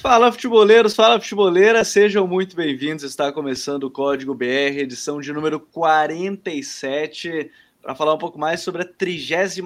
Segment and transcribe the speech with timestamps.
[0.00, 3.02] Fala futeboleiros, fala futeboleira, sejam muito bem-vindos.
[3.02, 7.50] Está começando o Código BR, edição de número 47,
[7.82, 9.58] para falar um pouco mais sobre a 32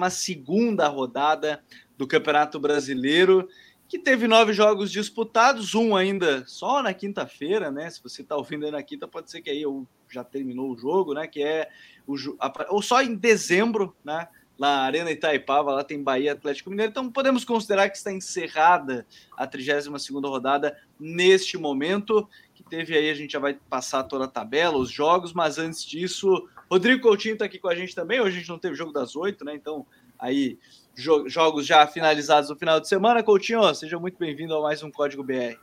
[0.91, 1.63] rodada
[1.95, 3.47] do Campeonato Brasileiro,
[3.87, 7.87] que teve nove jogos disputados, um ainda só na quinta-feira, né?
[7.91, 9.63] Se você está ouvindo aí na quinta, pode ser que aí
[10.09, 11.27] já terminou o jogo, né?
[11.27, 11.69] Que é
[12.07, 12.15] o
[12.69, 14.27] ou só em dezembro, né?
[14.57, 16.91] Na Arena Itaipava, lá tem Bahia Atlético Mineiro.
[16.91, 23.13] Então podemos considerar que está encerrada a 32 rodada neste momento, que teve aí, a
[23.13, 27.45] gente já vai passar toda a tabela, os jogos, mas antes disso, Rodrigo Coutinho está
[27.45, 28.21] aqui com a gente também.
[28.21, 29.53] Hoje a gente não teve jogo das oito, né?
[29.55, 29.85] Então,
[30.17, 30.57] aí,
[30.95, 33.23] jo jogos já finalizados no final de semana.
[33.23, 35.57] Coutinho, seja muito bem-vindo a mais um Código BR.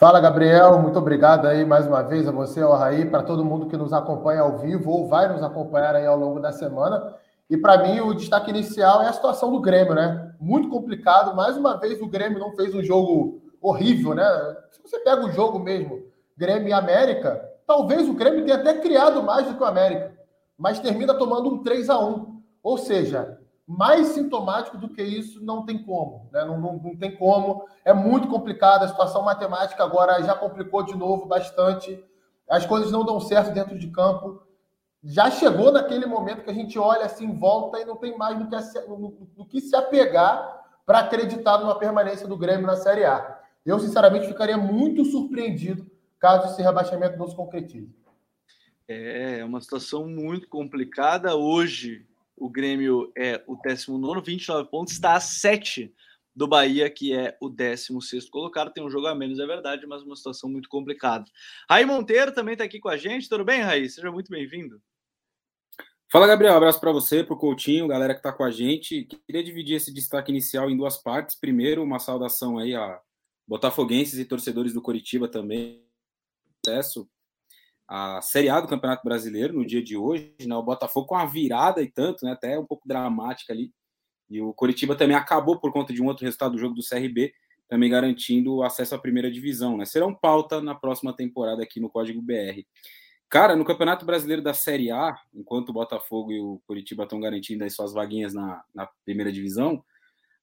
[0.00, 0.78] Fala, Gabriel.
[0.78, 3.92] Muito obrigado aí mais uma vez a você, ao Raí, para todo mundo que nos
[3.92, 7.14] acompanha ao vivo ou vai nos acompanhar aí ao longo da semana.
[7.50, 10.32] E para mim, o destaque inicial é a situação do Grêmio, né?
[10.40, 11.34] Muito complicado.
[11.34, 14.24] Mais uma vez, o Grêmio não fez um jogo horrível, né?
[14.70, 16.00] Se você pega o jogo mesmo,
[16.36, 20.16] Grêmio e América, talvez o Grêmio tenha até criado mais do que o América,
[20.56, 25.66] mas termina tomando um 3 a 1 Ou seja, mais sintomático do que isso não
[25.66, 26.44] tem como, né?
[26.44, 27.64] Não, não, não tem como.
[27.84, 28.84] É muito complicado.
[28.84, 32.00] A situação matemática agora já complicou de novo bastante.
[32.48, 34.40] As coisas não dão certo dentro de campo
[35.02, 38.48] já chegou naquele momento que a gente olha assim, volta e não tem mais do
[38.48, 43.40] que, no, no que se apegar para acreditar numa permanência do Grêmio na Série A.
[43.64, 47.94] Eu, sinceramente, ficaria muito surpreendido caso esse rebaixamento não se concretize.
[48.86, 51.34] É, é uma situação muito complicada.
[51.34, 55.94] Hoje, o Grêmio é o 19, 29 pontos, está a 7
[56.34, 58.72] do Bahia, que é o 16 colocado.
[58.72, 61.24] Tem um jogo a menos, é verdade, mas uma situação muito complicada.
[61.68, 63.28] Raí Monteiro também está aqui com a gente.
[63.28, 63.88] Tudo bem, Raí?
[63.88, 64.80] Seja muito bem-vindo.
[66.12, 66.56] Fala, Gabriel.
[66.56, 69.04] Abraço para você, para o Coutinho, galera que está com a gente.
[69.04, 71.36] Queria dividir esse destaque inicial em duas partes.
[71.38, 73.00] Primeiro, uma saudação aí a
[73.46, 75.86] botafoguenses e torcedores do Coritiba também.
[76.66, 77.08] Acesso
[77.86, 80.34] à Série A do Campeonato Brasileiro no dia de hoje.
[80.44, 80.56] Né?
[80.56, 82.32] O Botafogo com uma virada e tanto, né?
[82.32, 83.72] até um pouco dramática ali.
[84.28, 87.32] E o Coritiba também acabou por conta de um outro resultado do jogo do CRB,
[87.68, 89.76] também garantindo o acesso à primeira divisão.
[89.76, 89.84] Né?
[89.84, 92.64] Serão pauta na próxima temporada aqui no Código BR.
[93.30, 97.62] Cara, no Campeonato Brasileiro da Série A, enquanto o Botafogo e o Curitiba estão garantindo
[97.62, 99.84] as suas vaguinhas na, na primeira divisão,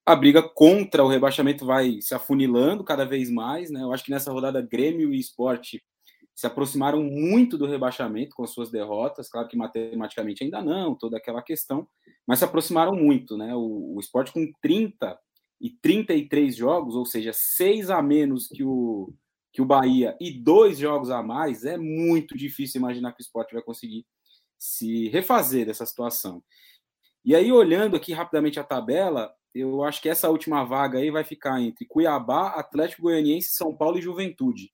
[0.05, 3.81] a briga contra o rebaixamento vai se afunilando cada vez mais, né?
[3.81, 5.83] Eu acho que nessa rodada Grêmio e Esporte
[6.33, 11.41] se aproximaram muito do rebaixamento com suas derrotas, claro que matematicamente ainda não, toda aquela
[11.41, 11.85] questão,
[12.25, 13.53] mas se aproximaram muito, né?
[13.53, 15.19] O, o Esporte com 30
[15.59, 19.13] e 33 jogos, ou seja, seis a menos que o
[19.57, 23.56] que o Bahia e dois jogos a mais, é muito difícil imaginar que o esporte
[23.56, 24.06] vai conseguir
[24.56, 26.44] se refazer dessa situação.
[27.25, 31.23] E aí, olhando aqui rapidamente a tabela, eu acho que essa última vaga aí vai
[31.23, 34.72] ficar entre Cuiabá, Atlético Goianiense, São Paulo e Juventude.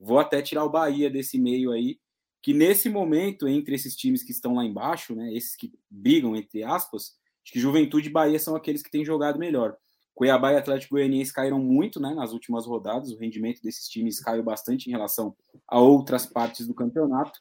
[0.00, 1.98] Vou até tirar o Bahia desse meio aí,
[2.40, 6.62] que nesse momento, entre esses times que estão lá embaixo, né, esses que brigam, entre
[6.62, 9.76] aspas, acho que Juventude e Bahia são aqueles que têm jogado melhor.
[10.14, 14.42] Cuiabá e Atlético Goianiense caíram muito né, nas últimas rodadas, o rendimento desses times caiu
[14.42, 15.34] bastante em relação
[15.66, 17.40] a outras partes do campeonato.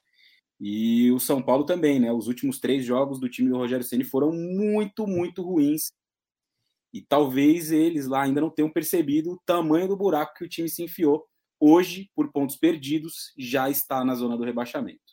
[0.60, 2.14] E o São Paulo também, né?
[2.14, 5.92] Os últimos três jogos do time do Rogério Ceni foram muito, muito ruins.
[6.94, 10.70] E talvez eles lá ainda não tenham percebido o tamanho do buraco que o time
[10.70, 11.26] se enfiou.
[11.60, 15.11] Hoje, por pontos perdidos, já está na zona do rebaixamento.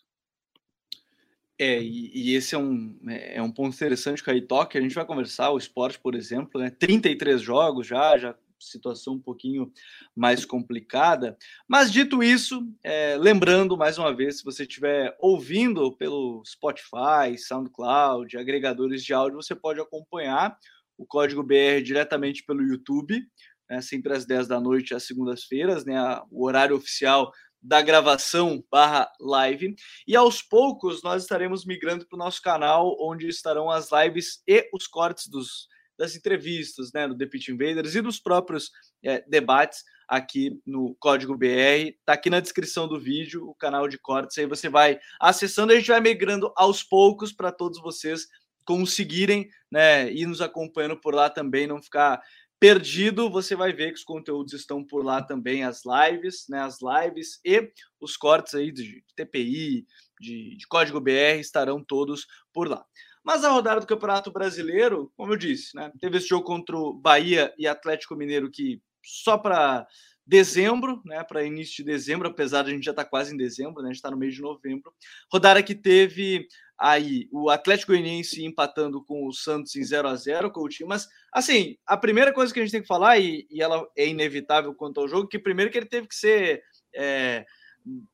[1.58, 4.78] É, e, e, esse é um, é, é um ponto interessante que aí toca.
[4.78, 6.70] A gente vai conversar, o esporte, por exemplo, né?
[6.70, 9.72] 33 jogos já, já situação um pouquinho
[10.14, 11.36] mais complicada.
[11.66, 18.36] Mas dito isso, é, lembrando mais uma vez, se você estiver ouvindo pelo Spotify, SoundCloud,
[18.36, 20.56] agregadores de áudio, você pode acompanhar
[20.96, 23.24] o Código BR diretamente pelo YouTube,
[23.70, 25.96] né, sempre às 10 da noite, às segundas-feiras, né,
[26.30, 27.30] o horário oficial
[27.60, 29.74] da gravação barra live.
[30.06, 34.68] E aos poucos nós estaremos migrando para o nosso canal, onde estarão as lives e
[34.72, 38.70] os cortes dos, das entrevistas, né, do The Pitch Invaders e dos próprios
[39.02, 41.94] é, debates aqui no Código BR.
[42.04, 44.38] Tá aqui na descrição do vídeo o canal de cortes.
[44.38, 48.26] Aí você vai acessando, a gente vai migrando aos poucos para todos vocês
[48.64, 52.20] conseguirem, né, ir nos acompanhando por lá também, não ficar
[52.60, 56.60] perdido, você vai ver que os conteúdos estão por lá também, as lives, né?
[56.60, 57.70] As lives e
[58.00, 59.86] os cortes aí de TPI,
[60.20, 62.84] de, de código BR estarão todos por lá.
[63.24, 65.92] Mas a rodada do Campeonato Brasileiro, como eu disse, né?
[66.00, 69.86] Teve esse jogo contra o Bahia e Atlético Mineiro que só para
[70.26, 73.36] dezembro, né, para início de dezembro, apesar de a gente já estar tá quase em
[73.36, 74.92] dezembro, né, a gente está no mês de novembro.
[75.32, 76.46] Rodada que teve
[76.78, 80.88] aí o Atlético Goianiense empatando com o Santos em 0 a 0 com o time,
[80.88, 84.06] mas assim, a primeira coisa que a gente tem que falar, e, e ela é
[84.06, 86.62] inevitável quanto ao jogo, que primeiro que ele teve que ser
[86.94, 87.44] é,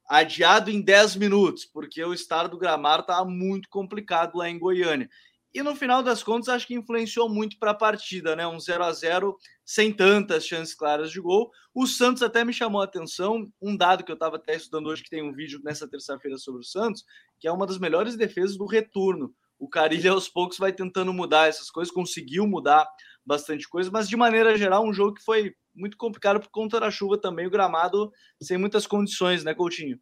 [0.09, 5.09] adiado em 10 minutos, porque o estado do gramado estava muito complicado lá em Goiânia.
[5.55, 8.45] E no final das contas, acho que influenciou muito para a partida, né?
[8.45, 11.49] Um 0 a 0 sem tantas chances claras de gol.
[11.73, 15.05] O Santos até me chamou a atenção, um dado que eu estava até estudando hoje,
[15.05, 17.05] que tem um vídeo nessa terça-feira sobre o Santos,
[17.39, 19.33] que é uma das melhores defesas do retorno.
[19.57, 22.85] O Carilho aos poucos vai tentando mudar essas coisas, conseguiu mudar
[23.25, 26.91] bastante coisa, mas de maneira geral, um jogo que foi muito complicado por conta da
[26.91, 28.11] chuva também, o gramado
[28.43, 29.99] sem muitas condições, né, Coutinho?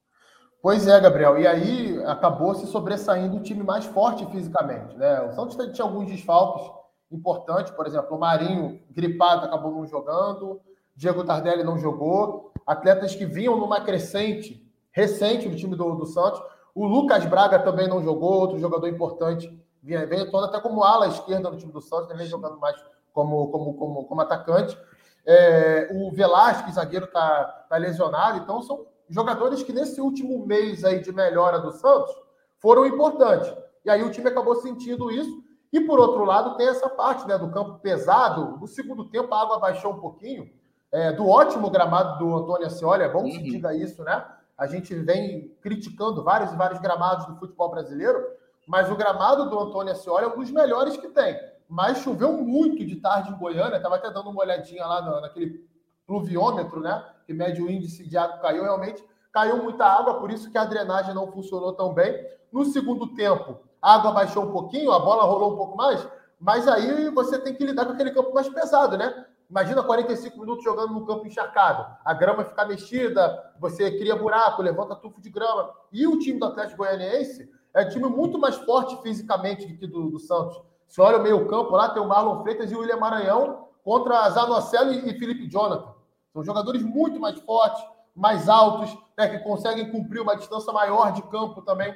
[0.63, 1.37] Pois é, Gabriel.
[1.41, 4.97] E aí acabou se sobressaindo o time mais forte fisicamente.
[4.97, 5.21] Né?
[5.23, 6.71] O Santos tinha alguns desfalques
[7.11, 10.61] importantes, por exemplo, o Marinho gripado acabou não jogando,
[10.95, 16.41] Diego Tardelli não jogou, atletas que vinham numa crescente recente do time do, do Santos.
[16.75, 21.09] O Lucas Braga também não jogou, outro jogador importante, vinha, veio todo até como ala
[21.09, 22.77] esquerda no time do Santos, também jogando mais
[23.13, 24.79] como, como, como, como atacante.
[25.27, 31.01] É, o Velasquez, zagueiro, está tá lesionado, então são jogadores que nesse último mês aí
[31.01, 32.15] de melhora do Santos
[32.59, 33.53] foram importantes.
[33.85, 35.43] E aí o time acabou sentindo isso.
[35.73, 38.59] E por outro lado, tem essa parte né, do campo pesado.
[38.59, 40.51] No segundo tempo, a água baixou um pouquinho.
[40.91, 43.45] É, do ótimo gramado do Antônio Ascioli, é bom que se uhum.
[43.45, 44.25] diga isso, né?
[44.59, 48.23] A gente vem criticando vários e vários gramados do futebol brasileiro,
[48.67, 51.35] mas o gramado do Antônio Ascioli é um dos melhores que tem.
[51.67, 55.67] Mas choveu muito de tarde em Goiânia, estava até dando uma olhadinha lá naquele
[56.13, 57.03] pluviômetro, né?
[57.27, 60.65] Que mede o índice de água caiu, realmente caiu muita água, por isso que a
[60.67, 62.15] drenagem não funcionou tão bem.
[62.53, 66.07] No segundo tempo, a água baixou um pouquinho, a bola rolou um pouco mais,
[66.39, 69.25] mas aí você tem que lidar com aquele campo mais pesado, né?
[69.49, 74.95] Imagina 45 minutos jogando no campo encharcado, a grama ficar mexida, você cria buraco, levanta
[74.95, 75.71] tufo de grama.
[75.91, 79.87] E o time do Atlético Goianiense é um time muito mais forte fisicamente do que
[79.87, 80.61] do, do Santos.
[80.87, 84.93] Você olha o meio-campo lá, tem o Marlon Freitas e o William Maranhão contra Zanocelo
[84.93, 85.92] e Felipe Jonathan.
[86.33, 87.83] São jogadores muito mais fortes,
[88.15, 91.95] mais altos, né, que conseguem cumprir uma distância maior de campo também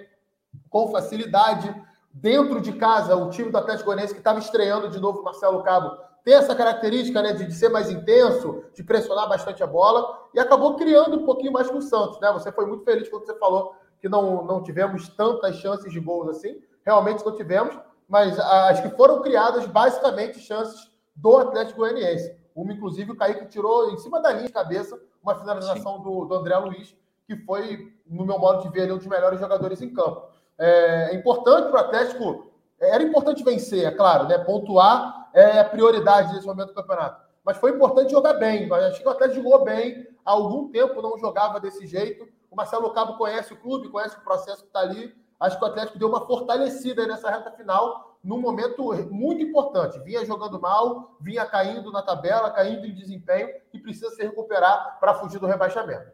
[0.69, 1.75] com facilidade.
[2.13, 5.99] Dentro de casa, o time do Atlético Goianiense, que estava estreando de novo Marcelo Cabo,
[6.25, 10.41] tem essa característica né, de, de, ser mais intenso, de pressionar bastante a bola, e
[10.41, 12.19] acabou criando um pouquinho mais com o Santos.
[12.21, 12.33] Né?
[12.33, 16.29] Você foi muito feliz quando você falou que não, não tivemos tantas chances de gols
[16.31, 16.61] assim.
[16.85, 17.79] Realmente não tivemos,
[18.09, 22.35] mas as que foram criadas, basicamente, chances do Atlético Goianiense.
[22.57, 26.35] Uma, inclusive, o Kaique tirou em cima da linha de cabeça uma finalização do, do,
[26.35, 30.23] André Luiz, que foi, no meu modo de ver, um dos melhores jogadores em campo.
[30.59, 32.47] É, é importante para o Atlético,
[32.81, 34.39] era importante vencer, é claro, né?
[34.39, 37.27] Pontuar é a prioridade nesse momento do campeonato.
[37.45, 38.73] Mas foi importante jogar bem.
[38.73, 40.07] Acho que o Atlético jogou bem.
[40.25, 42.27] Há algum tempo não jogava desse jeito.
[42.51, 45.15] O Marcelo Cabo conhece o clube, conhece o processo que está ali.
[45.39, 50.01] Acho que o Atlético deu uma fortalecida nessa reta final num momento muito importante.
[50.01, 55.15] Vinha jogando mal, vinha caindo na tabela, caindo em desempenho e precisa se recuperar para
[55.15, 56.11] fugir do rebaixamento.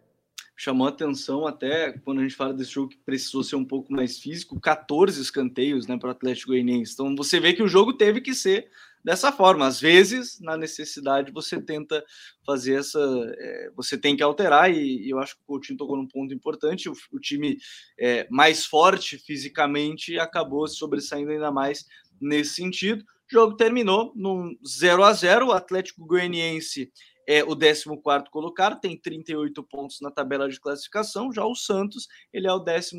[0.55, 4.19] Chamou atenção até quando a gente fala desse jogo que precisou ser um pouco mais
[4.19, 6.93] físico, 14 escanteios né, para o Atlético Goianiense.
[6.93, 8.71] Então você vê que o jogo teve que ser
[9.05, 9.67] dessa forma.
[9.67, 12.05] Às vezes, na necessidade, você tenta
[12.47, 13.01] fazer essa.
[13.39, 16.33] É, você tem que alterar, e, e, eu acho que o Coutinho tocou num ponto
[16.33, 16.89] importante.
[16.89, 17.59] O, o time
[17.99, 21.87] é, mais forte fisicamente acabou se sobressaindo ainda mais
[22.21, 23.03] nesse sentido.
[23.03, 26.93] O jogo terminou num 0 a 0 O Atlético Goianiense
[27.29, 27.85] é o 14
[28.31, 31.33] colocado, tem 38 pontos na tabela de classificação.
[31.33, 32.93] Já o Santos, ele é o 12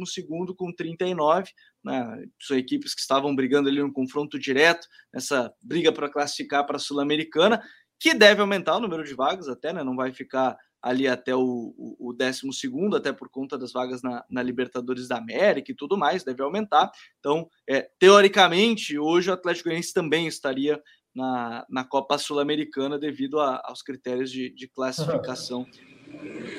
[0.55, 1.51] com 39.
[1.83, 2.25] Né?
[2.41, 6.79] São equipes que estavam brigando ali no confronto direto, nessa briga para classificar para a
[6.79, 7.61] Sul-Americana,
[7.99, 9.83] que deve aumentar o número de vagas até, né?
[9.83, 12.49] não vai ficar ali até o, o, o 12,
[12.97, 16.91] até por conta das vagas na, na, Libertadores da América e tudo mais, deve aumentar.
[17.19, 20.81] Então, é, teoricamente, hoje o Atlético Goianiense também estaria
[21.13, 25.67] na, na Copa Sul-Americana devido a, aos critérios de, de classificação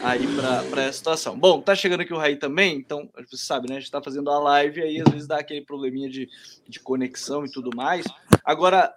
[0.02, 0.26] aí
[0.70, 1.38] para essa situação.
[1.38, 3.76] Bom, tá chegando aqui o Raí também, então você sabe, né?
[3.76, 6.28] A gente tá fazendo a live aí, às vezes dá aquele probleminha de,
[6.68, 8.04] de conexão e tudo mais.
[8.44, 8.94] Agora,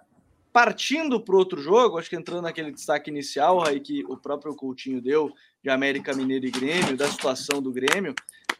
[0.52, 5.00] partindo para outro jogo, acho que entrando naquele destaque inicial aí que o próprio Coutinho
[5.00, 8.14] deu de América Mineiro e Grêmio, da situação do Grêmio,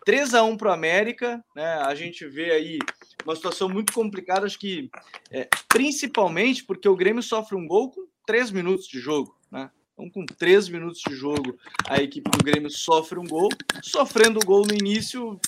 [0.04, 1.74] 3 a 1 para o América, né?
[1.82, 2.78] A gente vê aí
[3.24, 4.90] uma situação muito complicada, acho que
[5.30, 9.70] é, principalmente porque o Grêmio sofre um gol com 3 minutos de jogo, né?
[9.92, 11.58] Então, com 3 minutos de jogo,
[11.88, 13.48] a equipe do Grêmio sofre um gol.
[13.82, 15.40] Sofrendo o gol no início,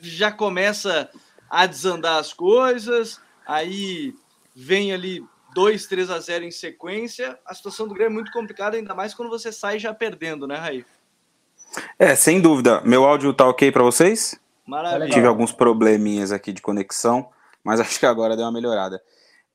[0.00, 1.08] já começa
[1.48, 3.20] a desandar as coisas.
[3.46, 4.12] Aí
[4.54, 7.38] vem ali 2, 3 a 0 em sequência.
[7.46, 10.56] A situação do Grêmio é muito complicada, ainda mais quando você sai já perdendo, né,
[10.56, 10.84] Raí?
[11.98, 12.80] É, sem dúvida.
[12.82, 14.38] Meu áudio tá ok para vocês?
[14.66, 15.10] Maravilha.
[15.10, 17.28] Tive alguns probleminhas aqui de conexão,
[17.62, 19.02] mas acho que agora deu uma melhorada.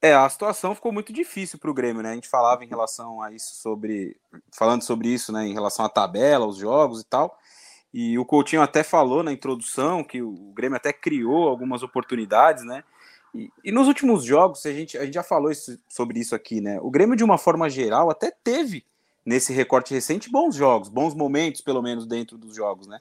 [0.02, 2.12] É, a situação ficou muito difícil para o Grêmio, né?
[2.12, 4.16] A gente falava em relação a isso sobre.
[4.54, 5.46] Falando sobre isso, né?
[5.46, 7.38] Em relação à tabela, os jogos e tal.
[7.94, 12.84] E o Coutinho até falou na introdução que o Grêmio até criou algumas oportunidades, né?
[13.34, 16.62] E, e nos últimos jogos, a gente, a gente já falou isso, sobre isso aqui,
[16.62, 16.80] né?
[16.82, 18.86] O Grêmio, de uma forma geral, até teve
[19.26, 23.00] nesse recorte recente bons jogos, bons momentos, pelo menos, dentro dos jogos, né?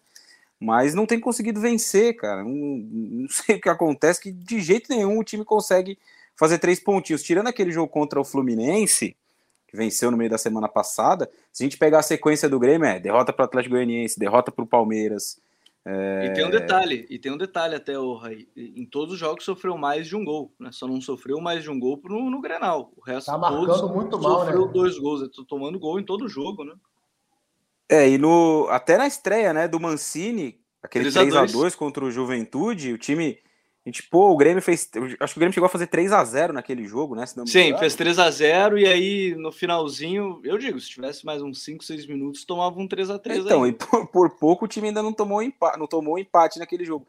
[0.60, 2.42] Mas não tem conseguido vencer, cara.
[2.42, 5.98] Não, não sei o que acontece, que de jeito nenhum o time consegue
[6.34, 7.22] fazer três pontinhos.
[7.22, 9.16] Tirando aquele jogo contra o Fluminense,
[9.66, 12.86] que venceu no meio da semana passada, se a gente pegar a sequência do Grêmio,
[12.86, 15.40] é derrota para o Atlético Goianiense, derrota para o Palmeiras.
[15.84, 16.26] É...
[16.26, 18.46] E tem um detalhe, e tem um detalhe até, o Rai.
[18.56, 20.70] Em todos os jogos sofreu mais de um gol, né?
[20.72, 22.92] Só não sofreu mais de um gol no, no Grenal.
[22.96, 24.72] O resto tá marcando muito mal, sofreu né?
[24.72, 25.22] dois gols.
[25.22, 26.74] Eu tô tomando gol em todo jogo, né?
[27.88, 32.10] É, e no, até na estreia, né, do Mancini, aquele 3 a 2 contra o
[32.10, 33.38] Juventude, o time
[33.88, 34.90] e, tipo, o Grêmio fez.
[35.18, 37.24] Acho que o Grêmio chegou a fazer 3 a 0 naquele jogo, né?
[37.46, 41.64] Sim, fez 3 a 0 e aí no finalzinho, eu digo, se tivesse mais uns
[41.64, 43.70] 5, 6 minutos, tomava um 3 a 3 Então, aí.
[43.70, 47.06] e por, por, pouco o time ainda não tomou empate, não tomou empate naquele jogo.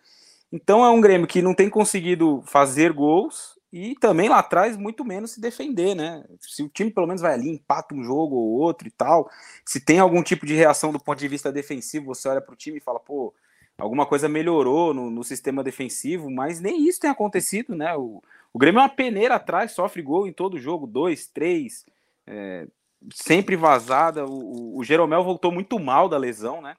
[0.54, 5.06] Então é um Grêmio que não tem conseguido fazer gols e também lá atrás muito
[5.06, 6.24] menos se defender, né?
[6.40, 9.30] Se o time pelo menos vai ali, empata um jogo ou outro e tal,
[9.64, 12.58] se tem algum tipo de reação do ponto de vista defensivo, você olha para o
[12.58, 13.34] time e fala, pô,
[13.78, 17.96] alguma coisa melhorou no, no, sistema defensivo, mas nem isso tem acontecido, né?
[17.96, 18.22] O,
[18.52, 21.86] o Grêmio é uma peneira atrás, sofre gol em todo jogo, dois, três,
[22.26, 22.68] é,
[23.14, 24.26] sempre vazada.
[24.26, 26.76] O, o, Jeromel voltou muito mal da lesão, né?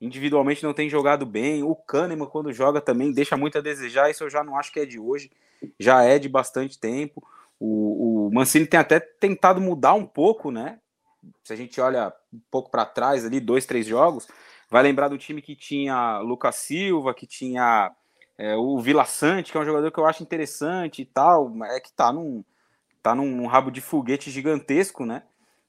[0.00, 1.62] Individualmente não tem jogado bem.
[1.62, 4.10] O Kahneman, quando joga, também deixa muito a desejar.
[4.10, 5.30] Isso eu já não acho que é de hoje,
[5.78, 7.22] já é de bastante tempo.
[7.58, 10.78] O, o Mancini tem até tentado mudar um pouco, né?
[11.44, 14.26] Se a gente olha um pouco para trás ali, dois, três jogos,
[14.70, 17.92] vai lembrar do time que tinha Lucas Silva, que tinha
[18.38, 21.78] é, o Vila Sante, que é um jogador que eu acho interessante e tal, é
[21.78, 22.42] que tá num,
[23.02, 25.24] tá num rabo de foguete gigantesco, né?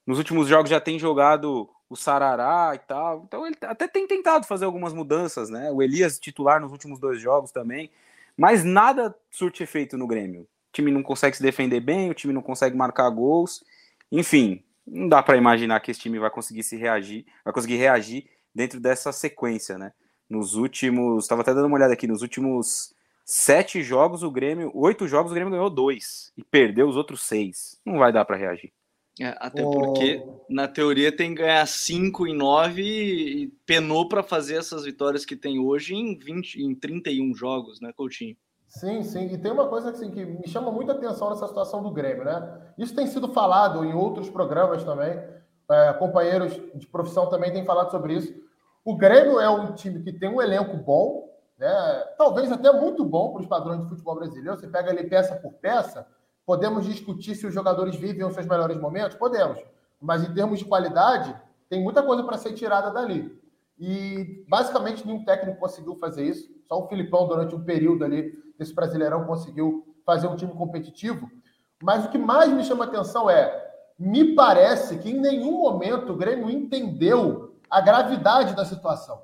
[0.07, 4.48] Nos últimos jogos já tem jogado o Sarará e tal, então ele até tem tentado
[4.48, 5.69] fazer algumas mudanças, né?
[5.71, 7.91] O Elias titular nos últimos dois jogos também,
[8.38, 10.43] mas nada surte efeito no Grêmio.
[10.43, 13.62] O time não consegue se defender bem, o time não consegue marcar gols,
[14.10, 18.25] enfim, não dá para imaginar que esse time vai conseguir se reagir, vai conseguir reagir
[18.55, 19.91] dentro dessa sequência, né?
[20.29, 22.95] Nos últimos, estava até dando uma olhada aqui, nos últimos
[23.25, 27.77] sete jogos o Grêmio, oito jogos o Grêmio ganhou dois e perdeu os outros seis.
[27.86, 28.71] Não vai dar para reagir.
[29.21, 34.55] É, até porque na teoria tem que ganhar cinco em nove e penou para fazer
[34.55, 38.35] essas vitórias que tem hoje em 20, em 31 jogos, né, Coutinho?
[38.67, 39.25] Sim, sim.
[39.33, 42.61] E tem uma coisa assim, que me chama muita atenção nessa situação do Grêmio, né?
[42.77, 45.19] Isso tem sido falado em outros programas também
[45.71, 48.33] é, companheiros de profissão também têm falado sobre isso.
[48.83, 51.69] O Grêmio é um time que tem um elenco bom, né?
[52.17, 54.59] talvez até muito bom para os padrões de futebol brasileiro.
[54.59, 56.05] Você pega ali peça por peça,
[56.51, 59.15] podemos discutir se os jogadores vivem os seus melhores momentos?
[59.15, 59.58] Podemos.
[60.01, 61.34] Mas em termos de qualidade,
[61.70, 63.41] tem muita coisa para ser tirada dali.
[63.79, 66.53] E basicamente nenhum técnico conseguiu fazer isso.
[66.67, 71.31] Só o Filipão, durante um período ali desse Brasileirão, conseguiu fazer um time competitivo.
[71.81, 76.17] Mas o que mais me chama atenção é me parece que em nenhum momento o
[76.17, 79.22] Grêmio entendeu a gravidade da situação.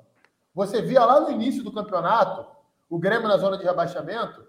[0.54, 2.46] Você via lá no início do campeonato
[2.88, 4.42] o Grêmio na zona de rebaixamento,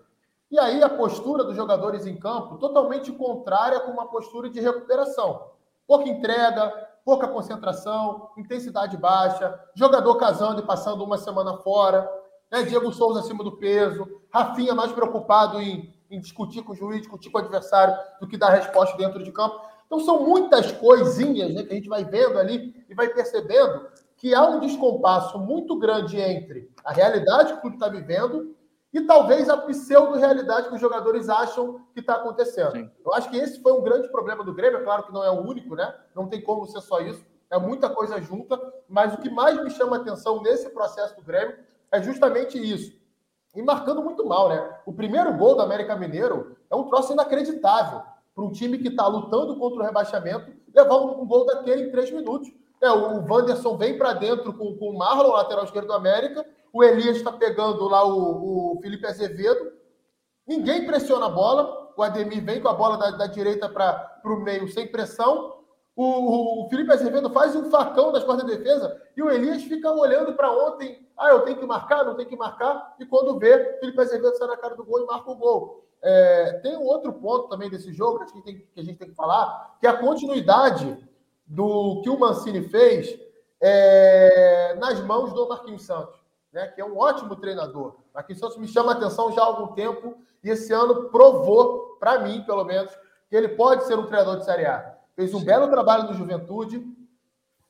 [0.52, 5.52] e aí a postura dos jogadores em campo totalmente contrária com uma postura de recuperação.
[5.88, 12.10] Pouca entrega, pouca concentração, intensidade baixa, jogador casando e passando uma semana fora,
[12.52, 12.64] né?
[12.64, 17.30] Diego Souza acima do peso, Rafinha mais preocupado em, em discutir com o juiz, discutir
[17.30, 19.60] com o adversário, do que dar resposta dentro de campo.
[19.86, 24.36] Então, são muitas coisinhas né, que a gente vai vendo ali e vai percebendo que
[24.36, 28.56] há um descompasso muito grande entre a realidade que o clube está vivendo
[28.92, 32.72] e talvez a pseudo-realidade que os jogadores acham que está acontecendo.
[32.72, 32.92] Sim.
[33.06, 35.30] Eu acho que esse foi um grande problema do Grêmio, é claro que não é
[35.30, 35.94] o único, né?
[36.16, 39.70] Não tem como ser só isso, é muita coisa junta, mas o que mais me
[39.70, 41.58] chama a atenção nesse processo do Grêmio
[41.92, 42.98] é justamente isso.
[43.56, 44.80] E marcando muito mal, né?
[44.86, 48.02] O primeiro gol do América Mineiro é um troço inacreditável
[48.36, 51.92] para um time que está lutando contra o rebaixamento levar um, um, gol daquele em
[51.92, 52.50] três minutos.
[52.82, 56.46] É, o Wanderson vem para dentro com, com o Marlon, lateral esquerdo do América.
[56.72, 59.72] O Elias está pegando lá o, o, Felipe Azevedo.
[60.48, 61.94] Ninguém pressiona a bola.
[61.98, 65.58] O Ademir vem com a bola da, da direita para o meio sem pressão.
[65.96, 69.92] O, o, Felipe Azevedo faz um facão das costas da defesa e o Elias fica
[69.92, 71.06] olhando para ontem.
[71.18, 72.96] Ah, eu tenho que marcar, não tenho que marcar.
[73.00, 75.86] E quando vê, o Felipe Azevedo sai na cara do gol e marca o gol.
[76.02, 79.16] É, tem um outro ponto também desse jogo que tem, que a gente tem que
[79.16, 80.98] falar, que é a continuidade
[81.46, 83.20] do que o Mancini fez
[83.60, 86.19] é, nas mãos do Marquinhos Santos.
[86.52, 87.98] Né, que é um ótimo treinador.
[88.14, 92.20] Aqui Santos me chama a atenção já há algum tempo e esse ano provou, para
[92.20, 92.92] mim, pelo menos,
[93.30, 94.98] que ele pode ser um treinador de Série A.
[95.16, 95.46] Fez um Sim.
[95.46, 96.84] belo trabalho no Juventude,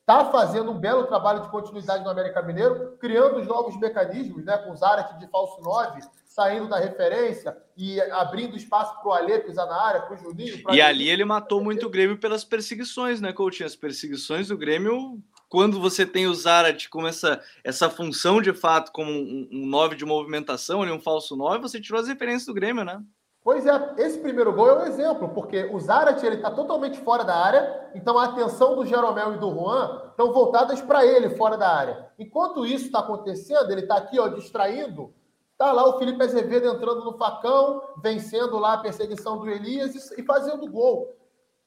[0.01, 4.57] está fazendo um belo trabalho de continuidade no América Mineiro, criando os novos mecanismos, né,
[4.57, 9.39] com o Zarat de falso 9, saindo da referência e abrindo espaço para o Alê
[9.39, 10.63] pisar na área, para o Juninho.
[10.71, 13.67] E ali ele matou muito o Grêmio pelas perseguições, né, Coutinho?
[13.67, 18.91] As perseguições do Grêmio quando você tem o Zarat como essa, essa função de fato,
[18.91, 22.53] como um, um 9 de movimentação, ali, um falso 9, você tirou as referências do
[22.53, 23.03] Grêmio, né?
[23.43, 27.23] Pois é, esse primeiro gol é um exemplo, porque o Zarat ele está totalmente fora
[27.23, 31.57] da área, então a atenção do Jeromel e do Juan estão voltadas para ele fora
[31.57, 32.11] da área.
[32.19, 35.13] Enquanto isso está acontecendo, ele está aqui ó, distraindo,
[35.53, 40.21] está lá o Felipe Azevedo entrando no facão, vencendo lá a perseguição do Elias e
[40.23, 41.17] fazendo gol.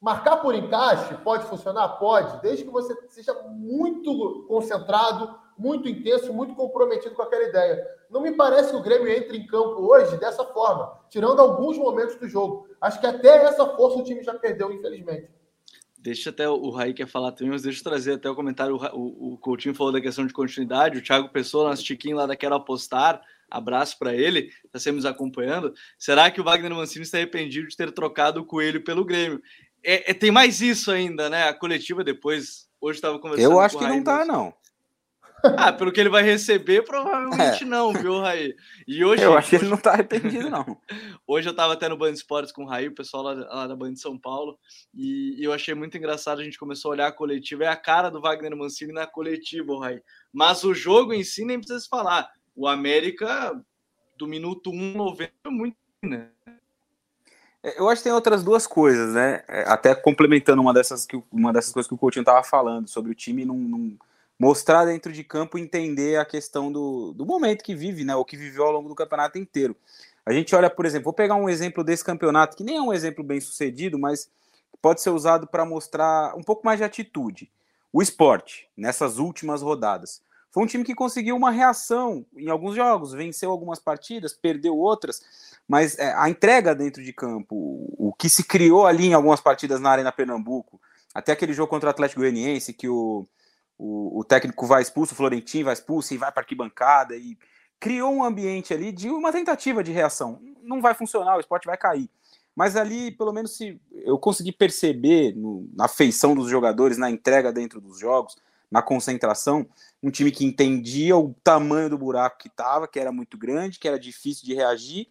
[0.02, 1.86] Marcar por encaixe pode funcionar?
[1.90, 7.86] Pode, desde que você seja muito concentrado, muito intenso, muito comprometido com aquela ideia.
[8.10, 12.16] Não me parece que o Grêmio entre em campo hoje dessa forma, tirando alguns momentos
[12.16, 12.66] do jogo.
[12.80, 15.30] Acho que até essa força o time já perdeu, infelizmente.
[15.96, 18.74] Deixa até o Raí quer falar também, mas deixa eu trazer até o comentário.
[18.92, 22.34] O, o Coutinho falou da questão de continuidade, o Thiago Pessoa, nosso Tiquinho lá da
[22.34, 25.72] Quero Apostar, abraço para ele, está sempre nos acompanhando.
[25.96, 29.40] Será que o Wagner Mancini está arrependido de ter trocado o Coelho pelo Grêmio?
[29.84, 31.48] É, é, tem mais isso ainda, né?
[31.48, 32.68] A coletiva depois.
[32.80, 33.52] Hoje estava conversando.
[33.52, 34.54] Eu acho que não tá, não.
[35.56, 37.66] Ah, pelo que ele vai receber, provavelmente é.
[37.66, 38.54] não, viu, Raí?
[38.86, 40.64] E hoje, eu acho que ele não tá arrependido, não.
[41.26, 43.74] hoje eu estava até no Band Esportes com o Raí, o pessoal lá, lá da
[43.74, 44.56] Band de São Paulo,
[44.94, 46.40] e, e, eu achei muito engraçado.
[46.40, 49.80] A gente começou a olhar a coletiva, é a cara do Wagner Mancini na coletiva,
[49.80, 50.00] Raí.
[50.32, 52.30] Mas o jogo em si nem precisa se falar.
[52.54, 53.52] O América,
[54.16, 56.30] do minuto 1, 90, é muito, né?
[57.62, 59.42] É, eu acho que tem outras duas coisas, né?
[59.48, 63.12] É, até complementando uma dessas, que, uma dessas coisas que o Coutinho estava falando, sobre
[63.12, 63.96] o time não, não,
[64.38, 68.16] mostrar dentro de campo entender a questão do, do momento que vive, né?
[68.16, 69.76] Ou que viveu ao longo do campeonato inteiro.
[70.24, 72.92] A gente olha, por exemplo, vou pegar um exemplo desse campeonato, que nem é um
[72.92, 74.28] exemplo bem sucedido, mas
[74.80, 77.50] pode ser usado para mostrar um pouco mais de atitude.
[77.92, 80.22] O esporte, nessas últimas rodadas.
[80.52, 85.22] Foi um time que conseguiu uma reação em alguns jogos, venceu algumas partidas, perdeu outras,
[85.66, 87.56] mas é, a entrega dentro de campo,
[87.98, 90.78] o que se criou ali em algumas partidas na Arena Pernambuco,
[91.14, 93.26] até aquele jogo contra o Atlético Goianiense, que o,
[93.78, 97.38] o, o técnico vai expulso, o Florentino vai expulso e vai para arquibancada, e
[97.80, 100.38] criou um ambiente ali de uma tentativa de reação.
[100.62, 102.10] Não vai funcionar, o esporte vai cair.
[102.54, 107.50] Mas ali, pelo menos, se eu consegui perceber no, na feição dos jogadores, na entrega
[107.50, 108.36] dentro dos jogos,
[108.72, 109.68] na concentração,
[110.02, 113.86] um time que entendia o tamanho do buraco que estava, que era muito grande, que
[113.86, 115.08] era difícil de reagir,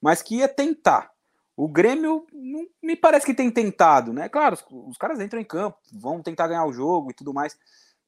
[0.00, 1.12] mas que ia tentar.
[1.54, 4.30] O Grêmio não me parece que tem tentado, né?
[4.30, 7.54] Claro, os, os caras entram em campo, vão tentar ganhar o jogo e tudo mais,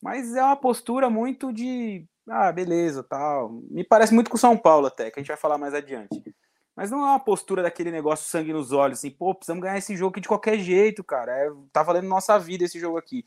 [0.02, 3.50] mas é uma postura muito de ah, beleza, tal.
[3.70, 6.34] Me parece muito com o São Paulo até, que a gente vai falar mais adiante.
[6.74, 9.94] Mas não é uma postura daquele negócio sangue nos olhos, assim, pô, precisamos ganhar esse
[9.96, 11.32] jogo aqui de qualquer jeito, cara.
[11.32, 13.24] É, tá valendo nossa vida esse jogo aqui.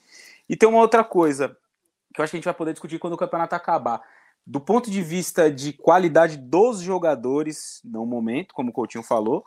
[0.50, 1.56] E tem uma outra coisa,
[2.14, 4.02] que eu acho que a gente vai poder discutir quando o campeonato acabar.
[4.46, 9.46] Do ponto de vista de qualidade dos jogadores no momento, como o Coutinho falou,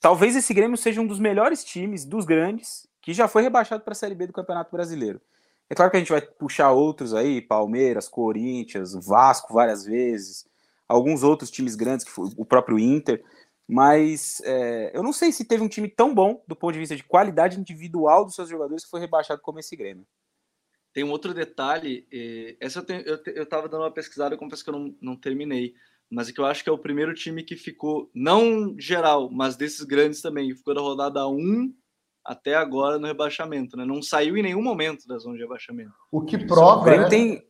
[0.00, 3.92] talvez esse Grêmio seja um dos melhores times dos grandes que já foi rebaixado para
[3.92, 5.20] a Série B do Campeonato Brasileiro.
[5.68, 10.44] É claro que a gente vai puxar outros aí, Palmeiras, Corinthians, Vasco várias vezes,
[10.88, 13.22] alguns outros times grandes, que foi o próprio Inter,
[13.68, 16.96] mas é, eu não sei se teve um time tão bom do ponto de vista
[16.96, 20.04] de qualidade individual dos seus jogadores que foi rebaixado como esse Grêmio.
[20.92, 24.38] Tem um outro detalhe, eh, essa eu, tenho, eu, eu tava dando uma pesquisada, eu
[24.38, 25.74] confesso que eu não, não terminei,
[26.10, 29.56] mas é que eu acho que é o primeiro time que ficou, não geral, mas
[29.56, 31.72] desses grandes também, ficou da rodada 1
[32.24, 33.84] até agora no rebaixamento, né?
[33.84, 35.92] Não saiu em nenhum momento da zona de rebaixamento.
[36.10, 37.08] O que prova, né?
[37.08, 37.42] tem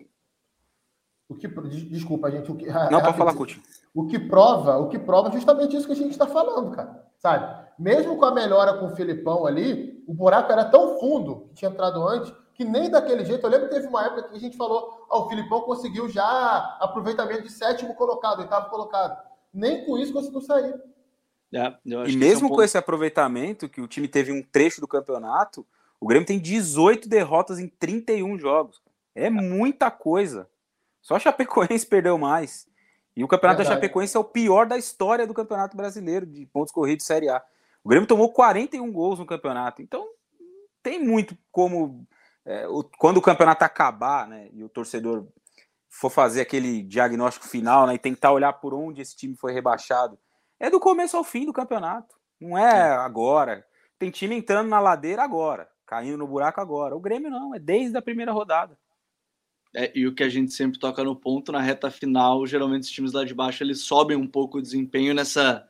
[1.30, 3.62] o que desculpa, gente, o que Não, pode falar, Coutinho.
[3.94, 7.08] O que prova, o que prova justamente isso que a gente está falando, cara.
[7.18, 7.68] Sabe?
[7.78, 11.70] Mesmo com a melhora com o Filipão ali, o buraco era tão fundo que tinha
[11.70, 13.42] entrado antes que nem daquele jeito.
[13.42, 16.76] Eu lembro que teve uma época que a gente falou: oh, o Filipão conseguiu já
[16.78, 19.18] aproveitamento de sétimo colocado, oitavo colocado.
[19.52, 20.78] Nem com isso conseguiu sair.
[21.54, 21.74] É,
[22.06, 25.66] e mesmo com esse aproveitamento, que o time teve um trecho do campeonato,
[25.98, 28.82] o Grêmio tem 18 derrotas em 31 jogos.
[29.14, 30.46] É muita coisa.
[31.00, 32.68] Só a Chapecoense perdeu mais.
[33.16, 33.80] E o campeonato Verdade.
[33.80, 37.42] da Chapecoense é o pior da história do Campeonato Brasileiro, de pontos corridos Série A.
[37.82, 39.80] O Grêmio tomou 41 gols no campeonato.
[39.80, 40.06] Então,
[40.82, 42.06] tem muito como
[42.50, 45.24] é, o, quando o campeonato acabar, né, e o torcedor
[45.88, 50.18] for fazer aquele diagnóstico final, né, e tentar olhar por onde esse time foi rebaixado,
[50.58, 52.16] é do começo ao fim do campeonato.
[52.40, 53.64] Não é agora.
[53.98, 56.96] Tem time entrando na ladeira agora, caindo no buraco agora.
[56.96, 58.76] O Grêmio não, é desde a primeira rodada.
[59.76, 62.90] É, e o que a gente sempre toca no ponto, na reta final, geralmente os
[62.90, 65.64] times lá de baixo eles sobem um pouco o desempenho nessa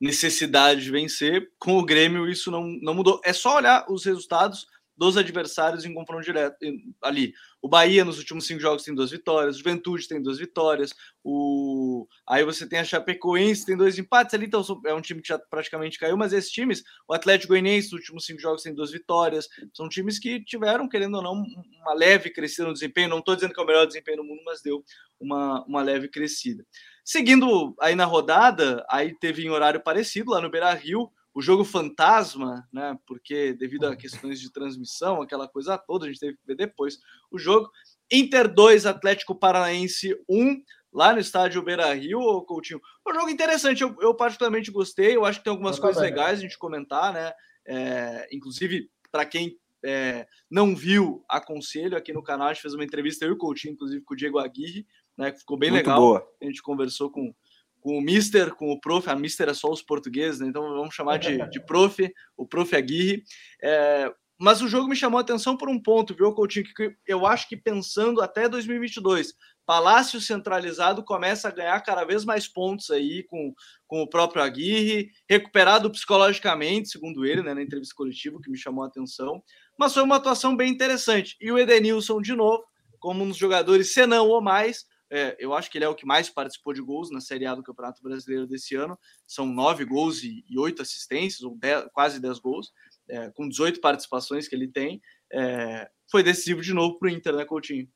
[0.00, 1.50] necessidade de vencer.
[1.58, 3.20] Com o Grêmio isso não, não mudou.
[3.24, 4.68] É só olhar os resultados
[5.00, 6.58] dos adversários em confronto direto
[7.02, 7.32] ali.
[7.62, 10.92] O Bahia nos últimos cinco jogos tem duas vitórias, o Juventude tem duas vitórias,
[11.24, 15.28] o aí você tem a Chapecoense tem dois empates ali, então é um time que
[15.28, 18.90] já praticamente caiu, mas esses times, o Atlético Goianiense nos últimos cinco jogos tem duas
[18.90, 21.32] vitórias, são times que tiveram, querendo ou não,
[21.80, 24.42] uma leve crescida no desempenho, não estou dizendo que é o melhor desempenho do mundo,
[24.44, 24.84] mas deu
[25.18, 26.62] uma, uma leve crescida.
[27.02, 32.68] Seguindo aí na rodada, aí teve em horário parecido lá no Beira-Rio, o jogo fantasma,
[32.70, 32.98] né?
[33.06, 36.98] Porque devido a questões de transmissão, aquela coisa toda, a gente teve que ver depois
[37.30, 37.70] o jogo.
[38.12, 42.78] Inter 2, Atlético Paranaense 1, lá no estádio Beira Rio, Coutinho.
[43.08, 46.42] Um jogo interessante, eu, eu particularmente gostei, eu acho que tem algumas coisas legais a
[46.42, 47.32] gente comentar, né?
[47.66, 52.84] É, inclusive, para quem é, não viu, aconselho aqui no canal, a gente fez uma
[52.84, 55.30] entrevista, eu e o Coutinho, inclusive com o Diego Aguirre, né?
[55.30, 56.00] Que ficou bem Muito legal.
[56.00, 56.28] Boa.
[56.42, 57.34] A gente conversou com
[57.80, 59.08] com o Mister, com o Prof.
[59.08, 60.46] A Mister é só os portugueses, né?
[60.48, 62.76] então vamos chamar de, de Prof, o Prof.
[62.76, 63.24] Aguirre.
[63.62, 66.64] É, mas o jogo me chamou a atenção por um ponto, viu, Coutinho?
[66.74, 69.34] Que eu acho que pensando até 2022,
[69.66, 73.54] Palácio centralizado começa a ganhar cada vez mais pontos aí com,
[73.86, 78.82] com o próprio Aguirre, recuperado psicologicamente, segundo ele, né, na entrevista coletiva, que me chamou
[78.82, 79.40] a atenção.
[79.78, 81.36] Mas foi uma atuação bem interessante.
[81.40, 82.64] E o Edenilson, de novo,
[82.98, 85.94] como um dos jogadores, se não ou mais, é, eu acho que ele é o
[85.94, 88.98] que mais participou de gols na Série A do Campeonato Brasileiro desse ano.
[89.26, 92.72] São nove gols e oito assistências, ou dez, quase dez gols,
[93.08, 95.00] é, com 18 participações que ele tem.
[95.32, 97.88] É, foi decisivo de novo para o Inter, né, Coutinho?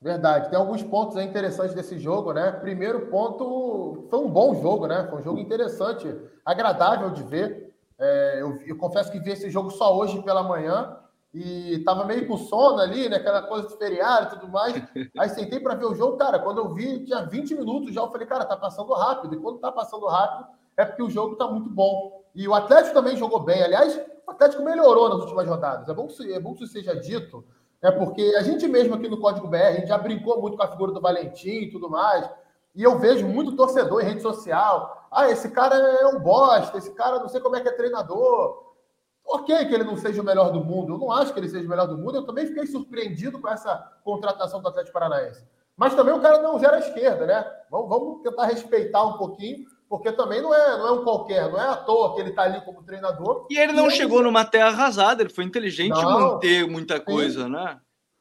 [0.00, 0.48] Verdade.
[0.48, 2.50] Tem alguns pontos interessantes desse jogo, né?
[2.52, 5.06] Primeiro ponto, foi um bom jogo, né?
[5.08, 6.12] Foi um jogo interessante,
[6.44, 7.70] agradável de ver.
[7.98, 10.99] É, eu, eu confesso que vi esse jogo só hoje pela manhã
[11.32, 13.16] e tava meio com sono ali, né?
[13.16, 14.82] Aquela coisa de feriado e tudo mais.
[15.16, 16.40] Aí sentei para ver o jogo, cara.
[16.40, 18.00] Quando eu vi, tinha 20 minutos já.
[18.00, 19.34] Eu falei, cara, tá passando rápido.
[19.34, 22.24] E quando tá passando rápido, é porque o jogo tá muito bom.
[22.34, 23.62] E o Atlético também jogou bem.
[23.62, 25.88] Aliás, o Atlético melhorou nas últimas rodadas.
[25.88, 27.44] É bom que, é bom que isso seja dito,
[27.82, 30.62] é porque a gente mesmo aqui no Código BR, a gente já brincou muito com
[30.62, 32.28] a figura do Valentim e tudo mais.
[32.74, 35.08] E eu vejo muito torcedor em rede social.
[35.10, 38.69] Ah, esse cara é um bosta, esse cara não sei como é que é treinador
[39.32, 41.64] Ok que ele não seja o melhor do mundo, eu não acho que ele seja
[41.64, 45.44] o melhor do mundo, eu também fiquei surpreendido com essa contratação do Atlético Paranaense.
[45.76, 47.46] Mas também o cara não gera a esquerda, né?
[47.70, 51.60] Vamos, vamos, tentar respeitar um pouquinho, porque também não é, não é um qualquer, não
[51.60, 53.46] é à toa que ele está ali como treinador.
[53.48, 54.26] E ele não e chegou ele...
[54.26, 57.50] numa terra arrasada, ele foi inteligente não, manter muita coisa, sim.
[57.50, 57.78] né?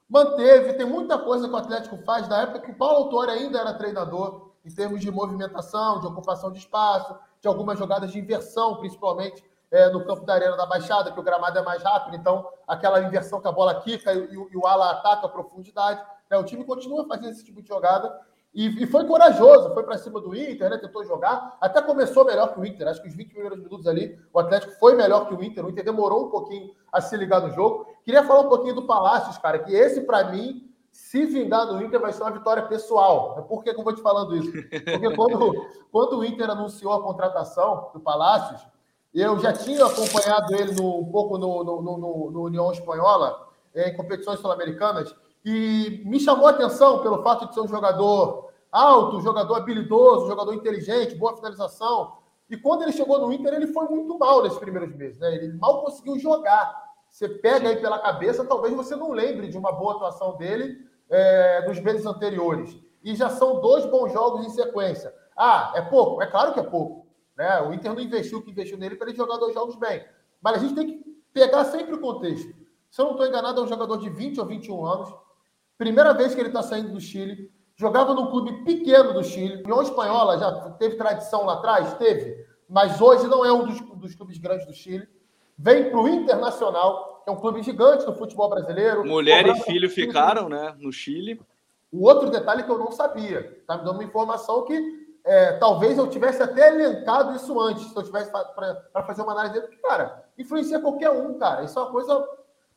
[0.07, 3.59] Manteve, tem muita coisa que o Atlético faz da época que o Paulo Autori ainda
[3.59, 8.77] era treinador, em termos de movimentação, de ocupação de espaço, de algumas jogadas de inversão,
[8.77, 12.47] principalmente é, no campo da Arena da Baixada, que o gramado é mais rápido, então
[12.67, 16.01] aquela inversão que a bola quica e, e, e o ala ataca a profundidade.
[16.29, 16.37] Né?
[16.37, 18.19] O time continua fazendo esse tipo de jogada
[18.53, 20.77] e, e foi corajoso, foi para cima do Inter, né?
[20.77, 22.87] tentou jogar, até começou melhor que o Inter.
[22.87, 25.65] Acho que os 20 primeiros minutos ali, o Atlético foi melhor que o Inter.
[25.65, 27.85] O Inter demorou um pouquinho a se ligar no jogo.
[28.03, 31.99] Queria falar um pouquinho do Palácios, cara, que esse, para mim, se vingar no Inter,
[31.99, 33.45] vai ser uma vitória pessoal.
[33.47, 34.51] Por que, que eu vou te falando isso?
[34.51, 38.65] Porque quando, quando o Inter anunciou a contratação do Palácios,
[39.13, 43.95] eu já tinha acompanhado ele no, um pouco no, no, no, no União Espanhola, em
[43.95, 49.55] competições sul-americanas, e me chamou a atenção pelo fato de ser um jogador alto, jogador
[49.55, 52.17] habilidoso, jogador inteligente, boa finalização.
[52.49, 55.19] E quando ele chegou no Inter, ele foi muito mal nesses primeiros meses.
[55.19, 55.35] Né?
[55.35, 56.89] Ele mal conseguiu jogar.
[57.09, 60.77] Você pega aí pela cabeça, talvez você não lembre de uma boa atuação dele
[61.09, 62.77] é, nos meses anteriores.
[63.03, 65.13] E já são dois bons jogos em sequência.
[65.35, 66.21] Ah, é pouco?
[66.21, 66.98] É claro que é pouco.
[67.39, 67.61] Né?
[67.61, 70.03] O Inter não investiu o que investiu nele para ele jogar dois jogos bem.
[70.41, 72.53] Mas a gente tem que pegar sempre o contexto.
[72.91, 75.15] Se eu não estou enganado, é um jogador de 20 ou 21 anos.
[75.77, 77.49] Primeira vez que ele está saindo do Chile.
[77.77, 79.63] Jogava num clube pequeno do Chile.
[79.63, 81.93] União Espanhola já teve tradição lá atrás?
[81.93, 82.45] Teve.
[82.67, 85.07] Mas hoje não é um dos, dos clubes grandes do Chile.
[85.57, 89.05] Vem para o Internacional, que é um clube gigante do futebol brasileiro.
[89.05, 91.39] Mulher e filho ficaram né, no Chile.
[91.89, 93.59] O outro detalhe que eu não sabia.
[93.61, 94.98] Está me dando uma informação que
[95.29, 99.53] é, talvez eu tivesse até elencado isso antes, se eu tivesse para fazer uma análise
[99.53, 101.63] dele, porque, cara, influencia qualquer um, cara.
[101.63, 102.27] Isso é uma coisa.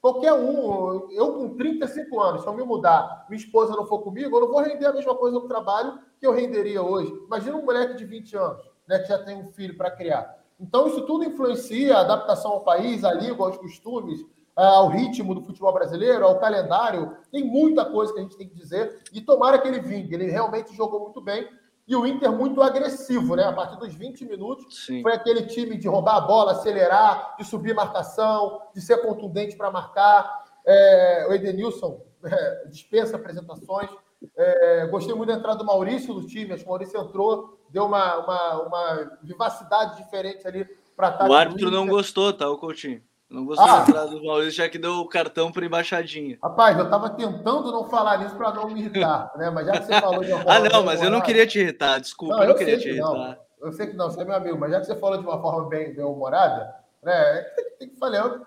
[0.02, 1.08] Qualquer um.
[1.12, 4.48] Eu, com 35 anos, se eu me mudar, minha esposa não for comigo, eu não
[4.48, 7.10] vou render a mesma coisa no trabalho que eu renderia hoje.
[7.24, 10.38] Imagina um moleque de 20 anos, né, que já tem um filho para criar.
[10.60, 14.20] Então, isso tudo influencia a adaptação ao país, à língua, aos costumes,
[14.54, 17.16] ao ritmo do futebol brasileiro, ao calendário.
[17.30, 19.00] Tem muita coisa que a gente tem que dizer.
[19.10, 20.14] E tomara que ele vingue.
[20.14, 21.48] Ele realmente jogou muito bem
[21.86, 23.44] e o Inter muito agressivo, né?
[23.44, 25.02] A partir dos 20 minutos, Sim.
[25.02, 29.70] foi aquele time de roubar a bola, acelerar, de subir marcação, de ser contundente para
[29.70, 30.44] marcar.
[30.64, 33.90] É, o Edenilson, é, dispensa apresentações.
[34.36, 36.52] É, gostei muito da entrada do Maurício do time.
[36.52, 40.64] Acho que o Maurício entrou, deu uma, uma, uma vivacidade diferente ali
[40.96, 41.28] para.
[41.28, 43.02] O árbitro não gostou, tá, o Coutinho?
[43.32, 43.84] Não gostou ah.
[43.84, 46.38] da do Maurício, já que deu o cartão para embaixadinha.
[46.42, 49.48] Rapaz, eu estava tentando não falar nisso para não me irritar, né?
[49.48, 50.54] Mas já que você falou de uma forma.
[50.54, 53.12] ah, não, mas eu não queria te irritar, desculpa, não, eu não queria te irritar.
[53.12, 53.36] Não.
[53.62, 55.40] Eu sei que não, você é meu amigo, mas já que você falou de uma
[55.40, 57.42] forma bem bem-humorada, né?
[57.56, 58.42] Tem, tem que falar.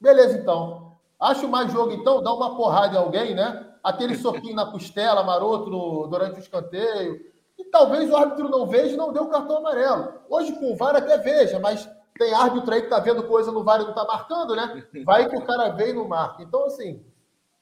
[0.00, 0.92] Beleza, então.
[1.18, 3.66] Acho mais jogo, então, dá uma porrada em alguém, né?
[3.82, 7.20] Aquele soquinho na costela, maroto, no, durante o escanteio.
[7.58, 10.14] E talvez o árbitro não veja e não dê o cartão amarelo.
[10.28, 13.64] Hoje, com o VAR, até veja, mas tem árbitro aí que tá vendo coisa no
[13.64, 14.84] VAR e não tá marcando, né?
[15.04, 16.42] Vai que o cara vem e não marca.
[16.42, 17.04] Então, assim,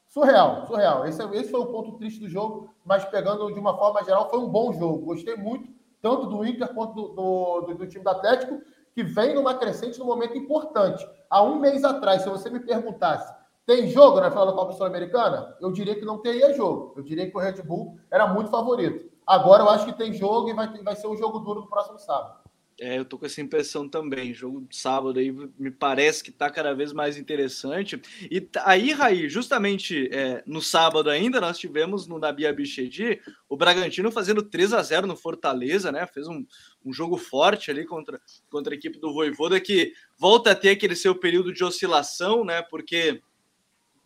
[0.09, 1.07] surreal, surreal.
[1.07, 4.29] Esse, é, esse foi o ponto triste do jogo, mas pegando de uma forma geral,
[4.29, 5.07] foi um bom jogo.
[5.07, 5.71] Gostei muito,
[6.03, 8.61] tanto do Inter quanto do, do, do, do time do Atlético,
[8.93, 11.09] que vem numa crescente num momento importante.
[11.29, 13.33] Há um mês atrás, se você me perguntasse,
[13.65, 15.57] tem jogo na final da Copa Sul-Americana?
[15.61, 16.93] Eu diria que não teria jogo.
[16.97, 19.09] Eu diria que o Red Bull era muito favorito.
[19.25, 21.97] Agora eu acho que tem jogo e vai, vai ser um jogo duro no próximo
[22.01, 22.40] sábado.
[22.83, 24.33] É, eu tô com essa impressão também.
[24.33, 28.01] Jogo de sábado aí me parece que tá cada vez mais interessante.
[28.31, 34.11] E aí, Raí, justamente é, no sábado ainda, nós tivemos no Nabi Abichedi o Bragantino
[34.11, 36.07] fazendo 3 a 0 no Fortaleza, né?
[36.07, 36.43] Fez um,
[36.83, 40.97] um jogo forte ali contra, contra a equipe do Voivoda, que volta a ter aquele
[40.97, 42.63] seu período de oscilação, né?
[42.63, 43.21] Porque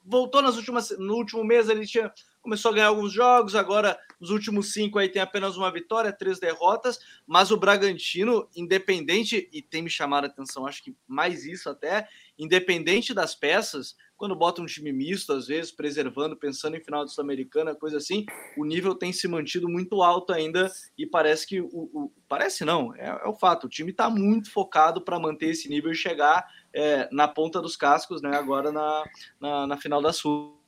[0.05, 2.13] voltou nas últimas, no último mês ele tinha
[2.45, 6.39] começou a ganhar alguns jogos, agora nos últimos cinco aí tem apenas uma vitória, três
[6.39, 11.71] derrotas, mas o Bragantino, independente, e tem me chamado a atenção, acho que mais isso
[11.71, 12.07] até,
[12.39, 17.13] independente das peças, quando bota um time misto, às vezes, preservando, pensando em final de
[17.13, 18.27] Sul-Americana, coisa assim,
[18.59, 21.67] o nível tem se mantido muito alto ainda e parece que o.
[21.73, 23.65] o parece não, é, é, o fato.
[23.65, 27.75] O time está muito focado para manter esse nível e chegar é, na ponta dos
[27.75, 28.37] cascos, né?
[28.37, 29.05] Agora na,
[29.41, 30.64] na, na final da Sul.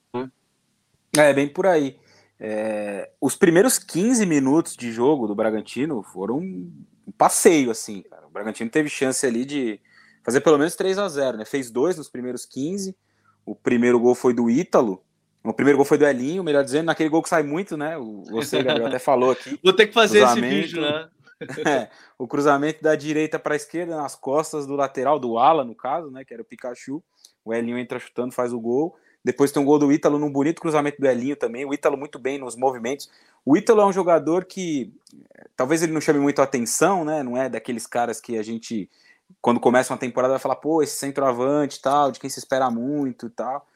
[1.19, 1.99] É, bem por aí.
[2.39, 8.03] É, os primeiros 15 minutos de jogo do Bragantino foram um passeio, assim.
[8.03, 8.27] Cara.
[8.27, 9.81] O Bragantino teve chance ali de
[10.23, 11.45] fazer pelo menos 3 a 0 né?
[11.45, 12.97] Fez dois nos primeiros 15.
[13.45, 15.03] O primeiro gol foi do Ítalo.
[15.43, 17.97] O primeiro gol foi do Elinho, melhor dizendo, naquele gol que sai muito, né?
[18.31, 19.59] Você, Gabriel, até falou aqui.
[19.63, 21.09] Vou ter que fazer esse vídeo, né?
[21.65, 25.75] é, o cruzamento da direita para a esquerda, nas costas do lateral, do Ala, no
[25.75, 26.25] caso, né?
[26.25, 27.03] Que era o Pikachu.
[27.45, 28.97] O Elinho entra chutando, faz o gol.
[29.27, 31.65] Depois tem um gol do Ítalo num bonito cruzamento do Elinho também.
[31.65, 33.11] O Ítalo muito bem nos movimentos.
[33.45, 34.95] O Ítalo é um jogador que
[35.57, 37.25] talvez ele não chame muito atenção, né?
[37.25, 38.89] Não é daqueles caras que a gente,
[39.43, 43.27] quando começa uma temporada, vai falar, pô, esse centroavante tal, de quem se espera muito
[43.27, 43.67] e tal.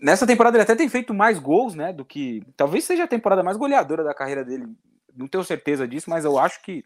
[0.00, 1.92] Nessa temporada ele até tem feito mais gols, né?
[1.92, 2.44] Do que.
[2.56, 4.68] Talvez seja a temporada mais goleadora da carreira dele.
[5.16, 6.84] Não tenho certeza disso, mas eu acho que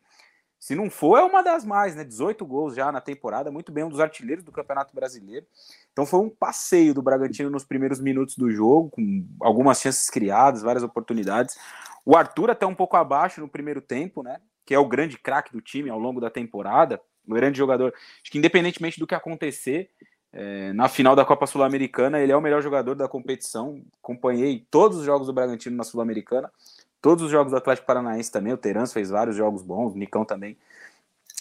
[0.60, 2.04] se não for, é uma das mais, né?
[2.04, 5.46] 18 gols já na temporada, muito bem, um dos artilheiros do Campeonato Brasileiro.
[5.90, 10.60] Então foi um passeio do Bragantino nos primeiros minutos do jogo, com algumas chances criadas,
[10.60, 11.56] várias oportunidades.
[12.04, 14.38] O Arthur até um pouco abaixo no primeiro tempo, né?
[14.66, 17.94] Que é o grande craque do time ao longo da temporada, o grande jogador.
[18.22, 19.88] Acho que independentemente do que acontecer,
[20.30, 23.82] é, na final da Copa Sul-Americana, ele é o melhor jogador da competição.
[24.02, 26.52] Acompanhei todos os jogos do Bragantino na Sul-Americana.
[27.00, 30.24] Todos os jogos do Atlético Paranaense também, o Terans fez vários jogos bons, o Nicão
[30.24, 30.56] também.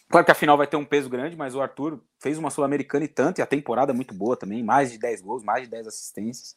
[0.10, 3.06] Claro que a final vai ter um peso grande, mas o Arthur fez uma Sul-Americana
[3.06, 5.69] e tanto, e a temporada é muito boa também, mais de 10 gols, mais de
[5.69, 6.56] 10 assistências.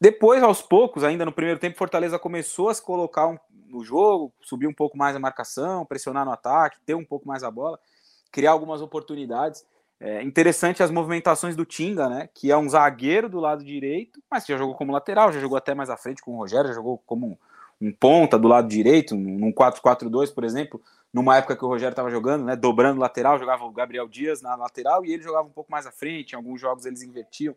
[0.00, 4.32] Depois, aos poucos, ainda no primeiro tempo, Fortaleza começou a se colocar um, no jogo,
[4.42, 7.78] subir um pouco mais a marcação, pressionar no ataque, ter um pouco mais a bola,
[8.30, 9.64] criar algumas oportunidades.
[9.98, 12.28] É interessante as movimentações do Tinga, né?
[12.34, 15.74] Que é um zagueiro do lado direito, mas já jogou como lateral, já jogou até
[15.74, 17.38] mais à frente com o Rogério, já jogou como
[17.84, 20.80] um ponta do lado direito, num 4-4-2, por exemplo,
[21.12, 24.54] numa época que o Rogério estava jogando, né, dobrando lateral, jogava o Gabriel Dias na
[24.56, 27.54] lateral e ele jogava um pouco mais à frente, em alguns jogos eles invertiam.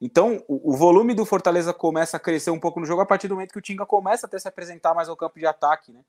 [0.00, 3.28] Então, o, o, volume do Fortaleza começa a crescer um pouco no jogo a partir
[3.28, 6.00] do momento que o Tinga começa até se apresentar mais ao campo de ataque, né?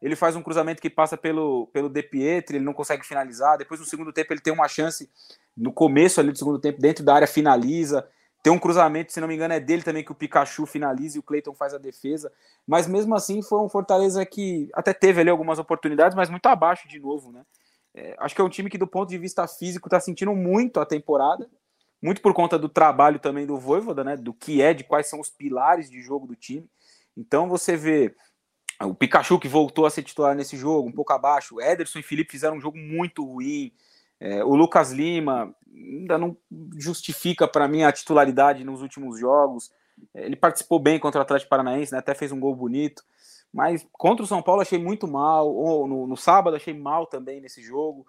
[0.00, 3.58] Ele faz um cruzamento que passa pelo, pelo De Pietri, ele não consegue finalizar.
[3.58, 5.10] Depois, no segundo tempo, ele tem uma chance
[5.54, 8.08] no começo ali do segundo tempo, dentro da área, finaliza.
[8.42, 11.20] Tem um cruzamento, se não me engano, é dele também que o Pikachu finaliza e
[11.20, 12.32] o Cleiton faz a defesa.
[12.66, 16.88] Mas mesmo assim foi um Fortaleza que até teve ali algumas oportunidades, mas muito abaixo
[16.88, 17.42] de novo, né?
[17.94, 20.80] É, acho que é um time que, do ponto de vista físico, está sentindo muito
[20.80, 21.48] a temporada,
[22.00, 24.16] muito por conta do trabalho também do Voivoda, né?
[24.16, 26.66] Do que é, de quais são os pilares de jogo do time.
[27.16, 28.14] Então você vê
[28.82, 31.56] o Pikachu que voltou a ser titular nesse jogo, um pouco abaixo.
[31.56, 33.72] O Ederson e Felipe fizeram um jogo muito ruim.
[34.18, 36.36] É, o Lucas Lima ainda não
[36.76, 39.72] justifica para mim a titularidade nos últimos jogos.
[40.14, 43.02] É, ele participou bem contra o Atlético Paranaense, né, até fez um gol bonito.
[43.52, 45.52] Mas contra o São Paulo achei muito mal.
[45.52, 48.06] Ou no, no sábado achei mal também nesse jogo.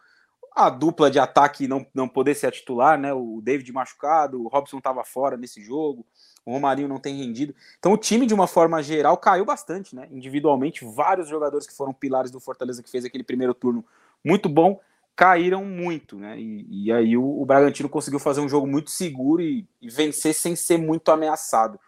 [0.55, 3.13] a dupla de ataque não, não poder ser a titular, né?
[3.13, 6.05] O David machucado, o Robson estava fora nesse jogo,
[6.45, 7.55] o Romarinho não tem rendido.
[7.79, 10.07] Então o time, de uma forma geral, caiu bastante, né?
[10.11, 13.83] Individualmente, vários jogadores que foram pilares do Fortaleza que fez aquele primeiro turno
[14.23, 14.79] muito bom,
[15.15, 16.39] caíram muito, né?
[16.39, 20.33] E, e aí o, o, Bragantino conseguiu fazer um jogo muito seguro e, e vencer
[20.33, 21.79] sem ser muito ameaçado.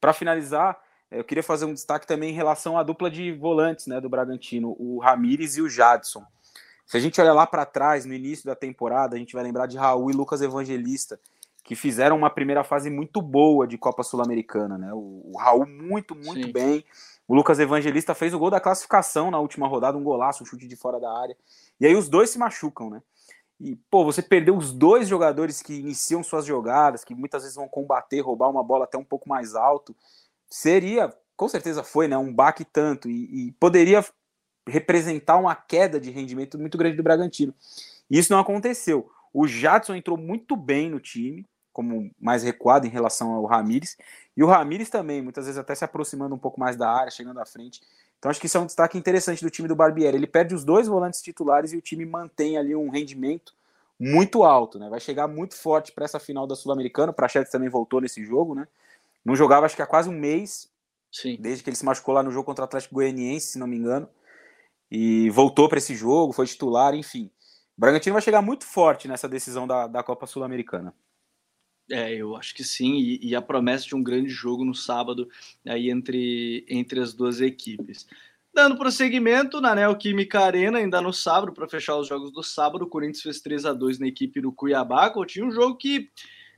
[0.00, 0.78] Para finalizar,
[1.10, 4.76] eu queria fazer um destaque também em relação à dupla de volantes, né, do Bragantino,
[4.78, 6.24] o Ramires e o Jadson.
[6.86, 9.66] Se a gente olhar lá para trás, no início da temporada, a gente vai lembrar
[9.66, 11.20] de Raul e Lucas Evangelista,
[11.62, 14.92] que fizeram uma primeira fase muito boa de Copa Sul-Americana, né?
[14.92, 16.52] O, o, Raul muito, muito Sim.
[16.52, 16.84] bem.
[17.30, 20.66] O Lucas Evangelista fez o gol da classificação na última rodada, um golaço, um chute
[20.66, 21.36] de fora da área.
[21.78, 23.00] E aí os dois se machucam, né?
[23.60, 27.68] E, pô, você perdeu os dois jogadores que iniciam suas jogadas, que muitas vezes vão
[27.68, 29.94] combater, roubar uma bola até um pouco mais alto.
[30.48, 32.18] Seria, com certeza foi, né?
[32.18, 33.08] Um baque tanto.
[33.08, 34.04] E, e poderia
[34.66, 37.54] representar uma queda de rendimento muito grande do Bragantino.
[38.10, 39.08] E isso não aconteceu.
[39.32, 41.46] O Jadson entrou muito bem no time,
[41.80, 43.96] como mais recuado em relação ao Ramires.
[44.36, 47.40] E o Ramires também, muitas vezes até se aproximando um pouco mais da área, chegando
[47.40, 47.80] à frente.
[48.18, 50.14] Então acho que isso é um destaque interessante do time do Barbieri.
[50.14, 53.54] Ele perde os dois volantes titulares e o time mantém ali um rendimento
[53.98, 54.90] muito alto, né?
[54.90, 57.12] Vai chegar muito forte para essa final da Sul-Americana.
[57.12, 58.68] O Prachetes também voltou nesse jogo, né?
[59.24, 60.68] Não jogava acho que há quase um mês,
[61.10, 61.38] Sim.
[61.40, 63.76] desde que ele se machucou lá no jogo contra o Atlético Goianiense, se não me
[63.76, 64.06] engano.
[64.90, 67.30] E voltou para esse jogo, foi titular, enfim.
[67.76, 70.94] O Bragantino vai chegar muito forte nessa decisão da, da Copa Sul-Americana.
[71.90, 75.28] É, eu acho que sim, e, e, a promessa de um grande jogo no sábado
[75.66, 78.06] aí entre, entre as duas equipes.
[78.54, 82.88] Dando prosseguimento na Neoquímica Arena, ainda no sábado, para fechar os jogos do sábado, o
[82.88, 86.10] Corinthians fez 3 a 2 na equipe do Cuiabá, tinha um jogo que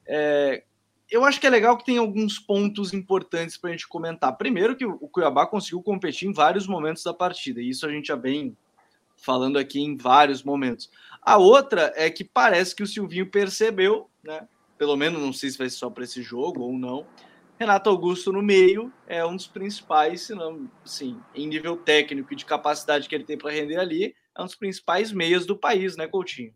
[0.07, 0.64] é,
[1.11, 4.37] eu acho que é legal que tem alguns pontos importantes para a gente comentar.
[4.37, 8.07] Primeiro, que o Cuiabá conseguiu competir em vários momentos da partida, e isso a gente
[8.07, 8.57] já vem
[9.14, 10.90] falando aqui em vários momentos.
[11.21, 14.49] A outra é que parece que o Silvinho percebeu, né?
[14.83, 17.07] Pelo menos não sei se vai ser só para esse jogo ou não.
[17.57, 22.37] Renato Augusto no meio é um dos principais, se não, sim, em nível técnico e
[22.37, 25.97] de capacidade que ele tem para render ali, é um dos principais meias do país,
[25.97, 26.53] né, Coutinho?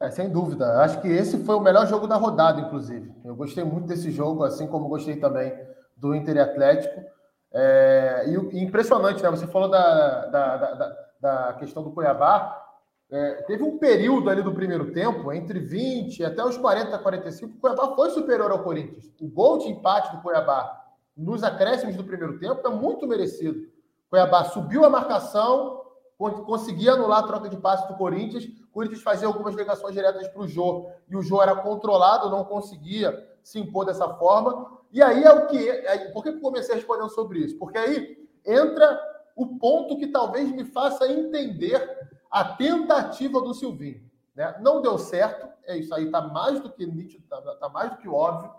[0.00, 0.84] É, sem dúvida.
[0.84, 3.12] Acho que esse foi o melhor jogo da rodada, inclusive.
[3.24, 5.52] Eu gostei muito desse jogo, assim como gostei também
[5.96, 7.02] do Inter e Atlético.
[7.52, 9.30] É, e, e, impressionante, né?
[9.30, 12.65] Você falou da, da, da, da questão do Cuiabá.
[13.08, 17.60] É, teve um período ali do primeiro tempo, entre 20 até os 40, 45, o
[17.60, 19.12] Cuiabá foi superior ao Corinthians.
[19.20, 20.84] O gol de empate do Cuiabá
[21.16, 23.60] nos acréscimos do primeiro tempo é muito merecido.
[23.60, 25.82] O Cuiabá subiu a marcação,
[26.18, 30.46] conseguia anular a troca de passes do Corinthians, Corinthians fazia algumas ligações diretas para o
[30.46, 34.70] Jô, e o Jô era controlado, não conseguia se impor dessa forma.
[34.92, 35.66] E aí é o que.
[35.66, 37.56] É, por que eu comecei respondendo sobre isso?
[37.58, 39.00] Porque aí entra
[39.34, 41.80] o ponto que talvez me faça entender
[42.30, 44.04] a tentativa do Silvinho.
[44.34, 44.54] Né?
[44.60, 47.96] Não deu certo, é isso aí, está mais do que nítido, está tá mais do
[47.96, 48.52] que óbvio.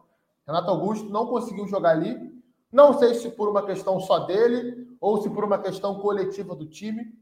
[0.45, 2.36] Renato Augusto não conseguiu jogar ali.
[2.71, 6.65] Não sei se por uma questão só dele ou se por uma questão coletiva do
[6.65, 7.13] time.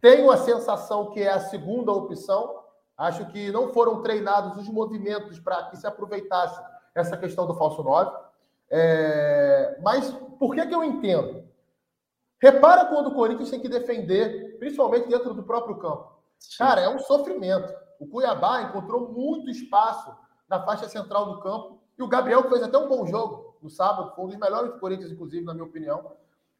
[0.00, 2.60] Tenho a sensação que é a segunda opção.
[2.96, 6.60] Acho que não foram treinados os movimentos para que se aproveitasse
[6.94, 8.10] essa questão do falso 9.
[8.70, 9.78] É...
[9.82, 11.44] Mas por que, que eu entendo?
[12.40, 16.12] Repara quando o Corinthians tem que defender, principalmente dentro do próprio campo.
[16.58, 17.72] Cara, é um sofrimento.
[17.98, 20.10] O Cuiabá encontrou muito espaço
[20.48, 21.78] na faixa central do campo.
[21.98, 24.78] E o Gabriel fez até um bom jogo no sábado, foi um dos melhores do
[24.78, 26.12] Corinthians, inclusive, na minha opinião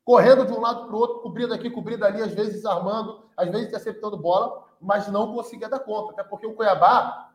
[0.04, 3.48] correndo de um lado para o outro, cobrindo aqui, cobrindo ali, às vezes armando, às
[3.48, 6.12] vezes interceptando bola, mas não conseguia dar conta.
[6.12, 7.30] Até porque o Cuiabá,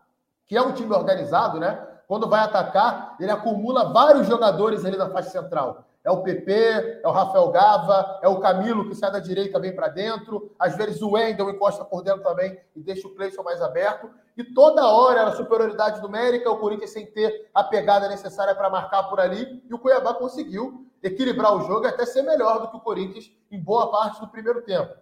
[0.45, 1.87] que é um time organizado, né?
[2.07, 5.85] Quando vai atacar, ele acumula vários jogadores ali na faixa central.
[6.05, 9.75] É o PP, é o Rafael Gava, é o Camilo que sai da direita bem
[9.75, 10.53] para dentro.
[10.59, 14.07] Às vezes o Wendel encosta por dentro também e deixa o Cleison mais aberto.
[14.37, 19.03] E toda hora era superioridade numérica, o Corinthians sem ter a pegada necessária para marcar
[19.09, 19.63] por ali.
[19.67, 23.31] E o Cuiabá conseguiu equilibrar o jogo e até ser melhor do que o Corinthians
[23.49, 24.93] em boa parte do primeiro tempo.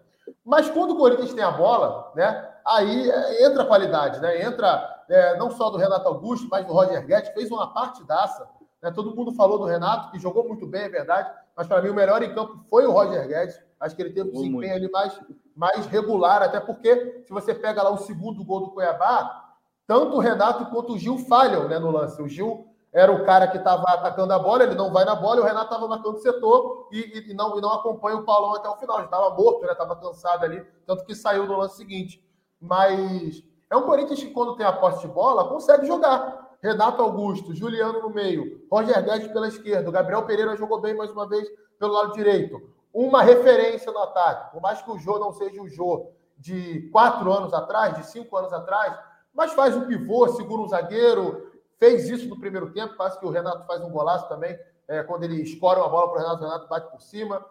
[0.46, 4.42] Mas quando o Corinthians tem a bola, né, aí é, entra a qualidade, né?
[4.42, 8.48] Entra é, não só do Renato Augusto, mas do Roger Guedes, fez uma partidaça.
[8.84, 8.92] Né?
[8.92, 11.94] Todo mundo falou do Renato, que jogou muito bem, é verdade, mas para mim o
[11.94, 13.58] melhor em campo foi o Roger Guedes.
[13.80, 14.76] Acho que ele teve um desempenho muito.
[14.76, 15.20] ali mais,
[15.56, 19.56] mais regular, até porque se você pega lá o segundo gol do Cuiabá,
[19.88, 22.22] tanto o Renato quanto o Gil falham né, no lance.
[22.22, 25.38] O Gil era o cara que estava atacando a bola, ele não vai na bola,
[25.38, 28.56] e o Renato estava marcando o setor e, e, não, e não acompanha o Paulão
[28.56, 29.00] até o final.
[29.00, 32.24] Já estava morto, estava cansado ali, tanto que saiu no lance seguinte.
[32.62, 36.43] Mas é um Corinthians que, quando tem a posse de bola, consegue jogar.
[36.64, 41.28] Renato Augusto, Juliano no meio, Roger Guedes pela esquerda, Gabriel Pereira jogou bem mais uma
[41.28, 41.46] vez
[41.78, 42.62] pelo lado direito.
[42.94, 46.08] Uma referência no ataque, por mais que o Jô não seja o Jô,
[46.38, 48.98] de quatro anos atrás, de cinco anos atrás,
[49.34, 53.30] mas faz um pivô, segura um zagueiro, fez isso no primeiro tempo, quase que o
[53.30, 54.58] Renato faz um golaço também,
[54.88, 57.46] é, quando ele escora uma bola para o Renato, o Renato bate por cima.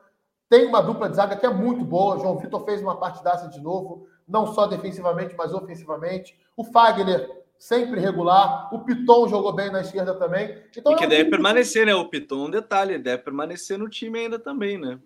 [0.49, 2.19] Tem uma dupla de zaga que é muito boa.
[2.19, 6.39] João Vitor fez uma partidaça de novo, não só defensivamente, mas ofensivamente.
[6.55, 8.75] O Fagner sempre regular.
[8.75, 10.61] O Piton jogou bem na esquerda também.
[10.77, 11.95] Então, e que é um deve permanecer, né?
[11.95, 14.99] O Piton, um detalhe, deve permanecer no time ainda também, né?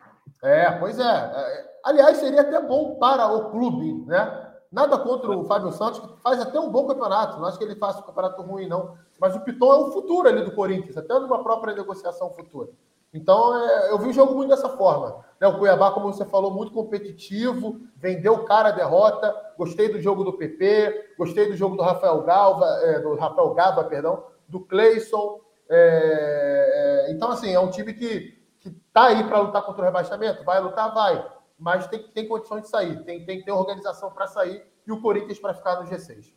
[0.42, 1.02] É, pois é.
[1.04, 1.76] é.
[1.84, 4.54] Aliás, seria até bom para o clube, né?
[4.72, 7.38] Nada contra o Fábio Santos, que faz até um bom campeonato.
[7.38, 8.96] Não acho que ele faça um campeonato ruim, não.
[9.20, 12.70] Mas o Piton é o futuro ali do Corinthians, até numa própria negociação futura.
[13.16, 15.24] Então, é, eu vi o jogo muito dessa forma.
[15.40, 15.48] Né?
[15.48, 19.34] O Cuiabá, como você falou, muito competitivo, vendeu cara a derrota.
[19.56, 23.84] Gostei do jogo do PP, gostei do jogo do Rafael Galva, é, do Rafael Gava,
[23.84, 25.40] perdão, do Cleison.
[25.68, 30.44] É, é, então, assim, é um time que está aí para lutar contra o rebaixamento.
[30.44, 31.26] Vai lutar, vai.
[31.58, 35.00] Mas tem, tem condições de sair, tem, tem que ter organização para sair e o
[35.00, 36.34] Corinthians para ficar no G6.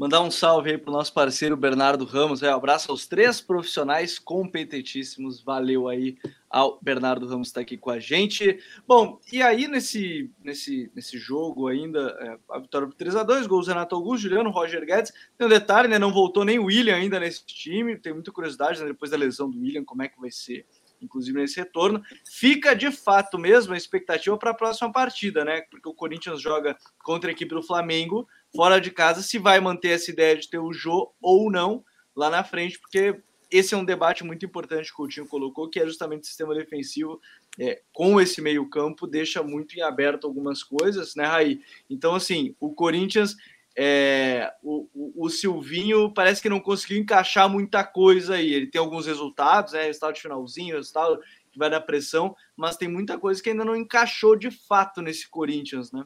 [0.00, 2.42] Mandar um salve aí para o nosso parceiro Bernardo Ramos.
[2.42, 5.42] É, um abraço aos três profissionais competentíssimos.
[5.42, 6.16] Valeu aí
[6.48, 8.58] ao Bernardo Ramos estar aqui com a gente.
[8.88, 13.94] Bom, e aí nesse, nesse, nesse jogo ainda, é, a vitória por 3x2, gols Renato
[13.94, 15.12] Augusto, Juliano, Roger Guedes.
[15.36, 15.98] Tem um detalhe, né?
[15.98, 17.94] Não voltou nem o William ainda nesse time.
[17.98, 20.64] Tem muita curiosidade né, depois da lesão do William, como é que vai ser
[21.02, 22.02] inclusive nesse retorno.
[22.24, 25.62] Fica de fato mesmo a expectativa para a próxima partida, né?
[25.70, 29.90] Porque o Corinthians joga contra a equipe do Flamengo fora de casa, se vai manter
[29.90, 31.84] essa ideia de ter o Jô ou não
[32.14, 33.20] lá na frente, porque
[33.50, 36.54] esse é um debate muito importante que o Coutinho colocou, que é justamente o sistema
[36.54, 37.20] defensivo
[37.58, 41.60] é, com esse meio campo deixa muito em aberto algumas coisas, né, Raí?
[41.88, 43.36] Então, assim, o Corinthians
[43.76, 48.52] é, o, o, o, Silvinho parece que não conseguiu encaixar muita coisa aí.
[48.52, 49.84] Ele tem alguns resultados, né?
[49.84, 51.20] Resultado de finalzinho, resultado
[51.52, 55.28] que vai dar pressão, mas tem muita coisa que ainda não encaixou de fato nesse
[55.28, 56.04] Corinthians, né?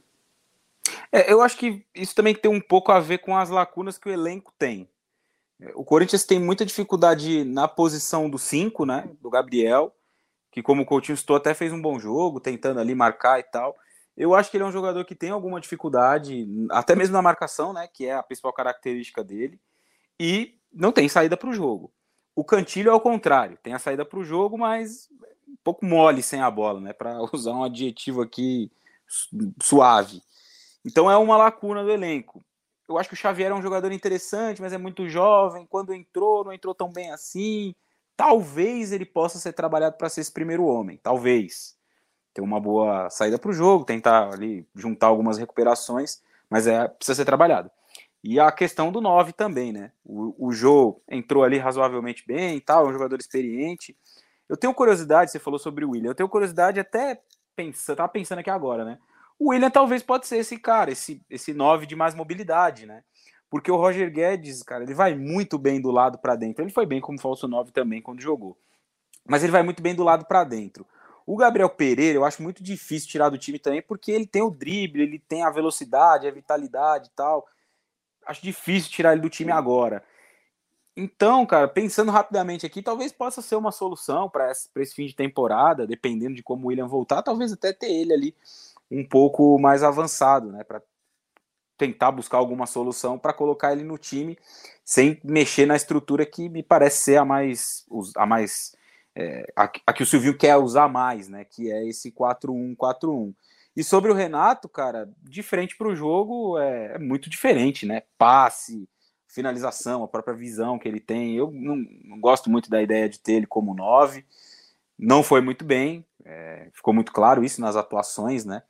[1.14, 4.08] É, eu acho que isso também tem um pouco a ver com as lacunas que
[4.08, 4.90] o elenco tem.
[5.76, 9.08] O Corinthians tem muita dificuldade na posição do 5, né?
[9.20, 9.94] Do Gabriel,
[10.50, 13.76] que como o Coutinho estou até fez um bom jogo, tentando ali marcar e tal.
[14.16, 17.72] Eu acho que ele é um jogador que tem alguma dificuldade, até mesmo na marcação,
[17.72, 17.86] né?
[17.86, 19.60] Que é a principal característica dele,
[20.18, 21.92] e não tem saída para o jogo.
[22.34, 25.08] O Cantilho é o contrário, tem a saída para o jogo, mas
[25.48, 26.92] um pouco mole sem a bola, né?
[26.92, 28.68] Para usar um adjetivo aqui
[29.62, 30.20] suave.
[30.84, 32.44] Então é uma lacuna do elenco.
[32.88, 35.66] Eu acho que o Xavier é um jogador interessante, mas é muito jovem.
[35.66, 37.74] Quando entrou, não entrou tão bem assim.
[38.16, 41.00] Talvez ele possa ser trabalhado para ser esse primeiro homem.
[41.02, 41.76] Talvez
[42.34, 46.20] ter uma boa saída para o jogo, tentar ali juntar algumas recuperações,
[46.50, 47.70] mas é precisa ser trabalhado.
[48.22, 49.92] E a questão do 9 também, né?
[50.04, 53.96] O, o Jô entrou ali razoavelmente bem e tal, é um jogador experiente.
[54.48, 57.20] Eu tenho curiosidade, você falou sobre o William, eu tenho curiosidade até
[57.54, 58.98] pensar, tá pensando aqui agora, né?
[59.38, 63.02] O William talvez pode ser esse cara, esse esse 9 de mais mobilidade, né?
[63.50, 66.62] Porque o Roger Guedes, cara, ele vai muito bem do lado para dentro.
[66.62, 68.56] Ele foi bem como falso 9 também quando jogou.
[69.26, 70.86] Mas ele vai muito bem do lado para dentro.
[71.26, 74.50] O Gabriel Pereira, eu acho muito difícil tirar do time também, porque ele tem o
[74.50, 77.46] drible, ele tem a velocidade, a vitalidade e tal.
[78.26, 80.02] Acho difícil tirar ele do time agora.
[80.96, 85.14] Então, cara, pensando rapidamente aqui, talvez possa ser uma solução para esse, esse fim de
[85.14, 88.34] temporada, dependendo de como o William voltar, talvez até ter ele ali
[88.90, 90.82] um pouco mais avançado, né, para
[91.76, 94.38] tentar buscar alguma solução para colocar ele no time
[94.84, 97.84] sem mexer na estrutura que me parece ser a mais
[98.16, 98.72] a mais
[99.16, 101.44] é, a, a, que o Silvio quer usar mais, né?
[101.44, 103.34] Que é esse 4-1-4-1.
[103.76, 108.02] E sobre o Renato, cara, de frente para o jogo é, é, muito diferente, né?
[108.18, 108.88] Passe,
[109.28, 111.36] finalização, a própria visão que ele tem.
[111.36, 114.24] Eu não, não gosto muito da ideia de ter ele como 9.
[114.98, 118.62] Não foi muito bem, é, ficou muito claro isso nas atuações, né?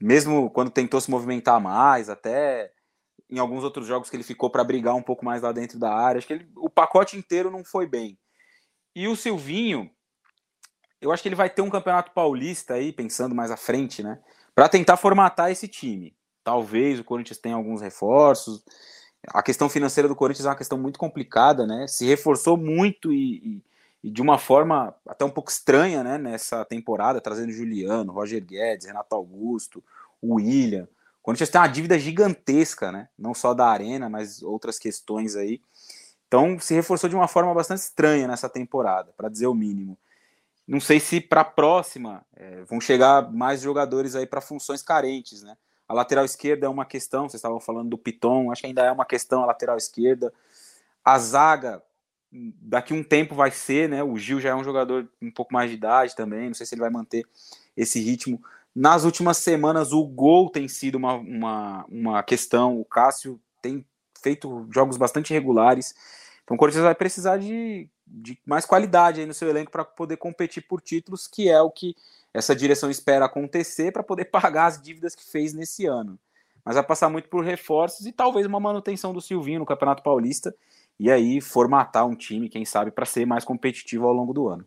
[0.00, 2.70] Mesmo quando tentou se movimentar mais, até
[3.28, 5.92] em alguns outros jogos que ele ficou para brigar um pouco mais lá dentro da
[5.92, 8.18] área, acho que ele, o pacote inteiro não foi bem.
[8.94, 9.90] E o Silvinho,
[11.00, 14.18] eu acho que ele vai ter um campeonato paulista aí, pensando mais à frente, né?
[14.54, 16.16] Para tentar formatar esse time.
[16.42, 18.64] Talvez o Corinthians tenha alguns reforços.
[19.28, 21.86] A questão financeira do Corinthians é uma questão muito complicada, né?
[21.86, 23.62] Se reforçou muito e, e,
[24.02, 26.18] e de uma forma até um pouco estranha, né?
[26.18, 29.82] Nessa temporada, trazendo Juliano, Roger Guedes, Renato Augusto,
[30.22, 30.88] William.
[31.20, 33.08] O Corinthians tem uma dívida gigantesca, né?
[33.18, 35.60] Não só da arena, mas outras questões aí.
[36.26, 39.98] Então se reforçou de uma forma bastante estranha nessa temporada, para dizer o mínimo.
[40.66, 45.42] Não sei se para a próxima é, vão chegar mais jogadores aí para funções carentes,
[45.42, 45.56] né?
[45.88, 48.92] A lateral esquerda é uma questão, vocês estavam falando do Piton, acho que ainda é
[48.92, 50.30] uma questão a lateral esquerda.
[51.02, 51.82] A zaga,
[52.30, 54.02] daqui um tempo vai ser, né?
[54.02, 56.74] O Gil já é um jogador um pouco mais de idade também, não sei se
[56.74, 57.24] ele vai manter
[57.76, 58.42] esse ritmo.
[58.74, 62.78] Nas últimas semanas, o gol tem sido uma, uma, uma questão.
[62.78, 63.84] O Cássio tem
[64.22, 65.94] feito jogos bastante regulares.
[66.44, 70.16] Então o Corinthians vai precisar de, de mais qualidade aí no seu elenco para poder
[70.16, 71.96] competir por títulos, que é o que
[72.32, 76.18] essa direção espera acontecer para poder pagar as dívidas que fez nesse ano.
[76.64, 80.54] Mas vai passar muito por reforços e talvez uma manutenção do Silvinho no Campeonato Paulista
[80.98, 84.66] e aí formatar um time, quem sabe, para ser mais competitivo ao longo do ano.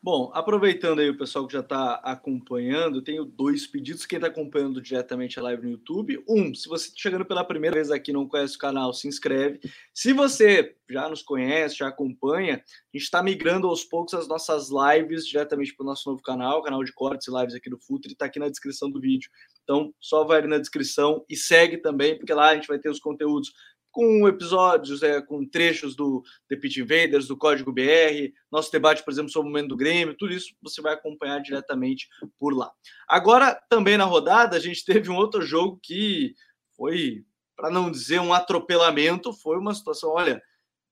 [0.00, 4.06] Bom, aproveitando aí o pessoal que já está acompanhando, tenho dois pedidos.
[4.06, 7.74] Quem está acompanhando diretamente a live no YouTube, um, se você está chegando pela primeira
[7.74, 9.58] vez aqui não conhece o canal, se inscreve.
[9.92, 14.68] Se você já nos conhece, já acompanha, a gente está migrando aos poucos as nossas
[14.70, 18.12] lives diretamente para o nosso novo canal, canal de cortes e lives aqui do Futre,
[18.12, 19.28] está aqui na descrição do vídeo.
[19.64, 22.88] Então, só vai ali na descrição e segue também, porque lá a gente vai ter
[22.88, 23.52] os conteúdos
[23.98, 29.10] com episódios, é, com trechos do The Pit Invaders, do Código BR, nosso debate, por
[29.10, 32.70] exemplo, sobre o momento do Grêmio, tudo isso você vai acompanhar diretamente por lá.
[33.08, 36.36] Agora, também na rodada, a gente teve um outro jogo que
[36.76, 37.24] foi,
[37.56, 40.40] para não dizer um atropelamento, foi uma situação, olha,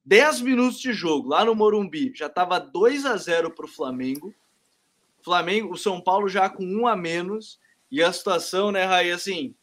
[0.04, 4.34] 10 minutos de jogo lá no Morumbi, já estava 2 a 0 para o Flamengo.
[5.22, 9.54] Flamengo, o São Paulo já com um a menos, e a situação, né, Raí, assim,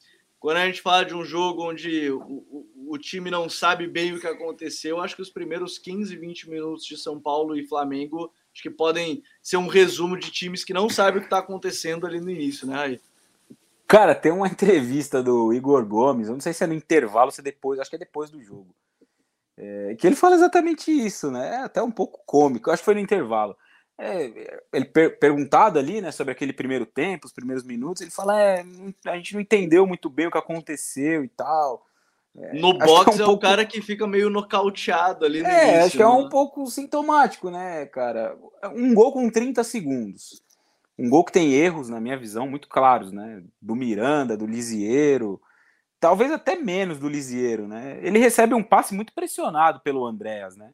[0.43, 4.13] quando a gente fala de um jogo onde o, o, o, time não sabe bem
[4.13, 8.29] o que aconteceu, acho que os primeiros 15, 20 minutos de São Paulo e Flamengo
[8.51, 12.05] acho que podem ser um resumo de times que não sabem o que está acontecendo
[12.05, 13.01] ali no início, né, Aí?
[13.87, 17.39] Cara, tem uma entrevista do Igor Gomes, eu não sei se é no intervalo, se
[17.39, 18.75] é depois, acho que é depois do jogo.
[19.55, 21.55] É, que ele fala exatamente isso, né?
[21.55, 23.55] É até um pouco cômico, acho que foi no intervalo.
[23.97, 28.39] É, ele per perguntado ali, né, sobre aquele primeiro tempo, os primeiros minutos, ele fala:
[28.41, 28.65] é,
[29.05, 31.85] a gente não entendeu muito bem o que aconteceu e tal.
[32.35, 33.41] É, no box é, é, um o pouco...
[33.41, 35.45] cara que fica meio nocauteado ali.
[35.45, 36.29] é, início, acho que é um né?
[36.29, 38.35] pouco sintomático, né, cara?
[38.75, 40.41] Um gol com 30 segundos.
[40.97, 43.43] Um gol que tem erros, na minha visão, muito claros, né?
[43.61, 45.39] Do Miranda, do Lisieiro,
[45.99, 47.99] talvez até menos do Lisieiro, né?
[48.01, 50.71] Ele recebe um passe muito pressionado pelo Andréas, né?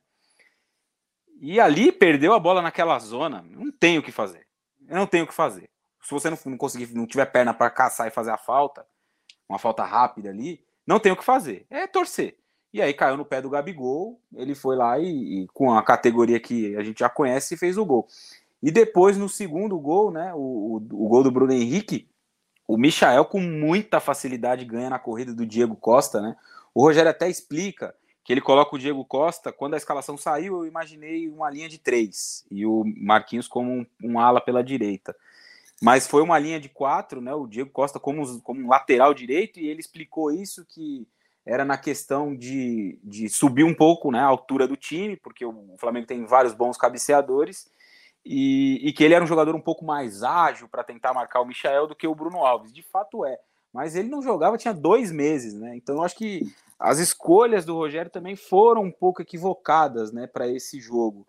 [1.41, 3.45] E ali perdeu a bola naquela zona.
[3.49, 4.45] Não tem o que fazer.
[4.87, 5.69] Eu não tenho o que fazer.
[6.01, 8.85] Se você não, não conseguir, não tiver perna para caçar e fazer a falta,
[9.47, 11.65] uma falta rápida ali, não tem o que fazer.
[11.69, 12.37] É torcer.
[12.73, 14.21] E aí caiu no pé do Gabigol.
[14.35, 17.85] Ele foi lá e, e com a categoria que a gente já conhece, fez o
[17.85, 18.07] gol.
[18.61, 20.33] E depois, no segundo gol, né?
[20.33, 22.09] O, o, o gol do Bruno Henrique,
[22.67, 26.35] o Michael com muita facilidade ganha na corrida do Diego Costa, né?
[26.73, 27.95] O Rogério até explica
[28.29, 29.51] que ele coloca o Diego Costa.
[29.51, 33.85] Quando a escalação saiu, eu imaginei uma linha de três e o Marquinhos como um,
[34.03, 35.15] um ala pela direita.
[35.81, 37.33] Mas foi uma linha de quatro, né?
[37.33, 41.07] O Diego Costa como, como um lateral direito, e ele explicou isso que
[41.43, 45.73] era na questão de, de subir um pouco né, a altura do time, porque o
[45.79, 47.67] Flamengo tem vários bons cabeceadores,
[48.23, 51.45] e, e que ele era um jogador um pouco mais ágil para tentar marcar o
[51.45, 52.71] Michael do que o Bruno Alves.
[52.71, 53.39] De fato é.
[53.73, 55.75] Mas ele não jogava, tinha dois meses, né?
[55.75, 56.41] Então acho que
[56.79, 61.27] as escolhas do Rogério também foram um pouco equivocadas né, para esse jogo.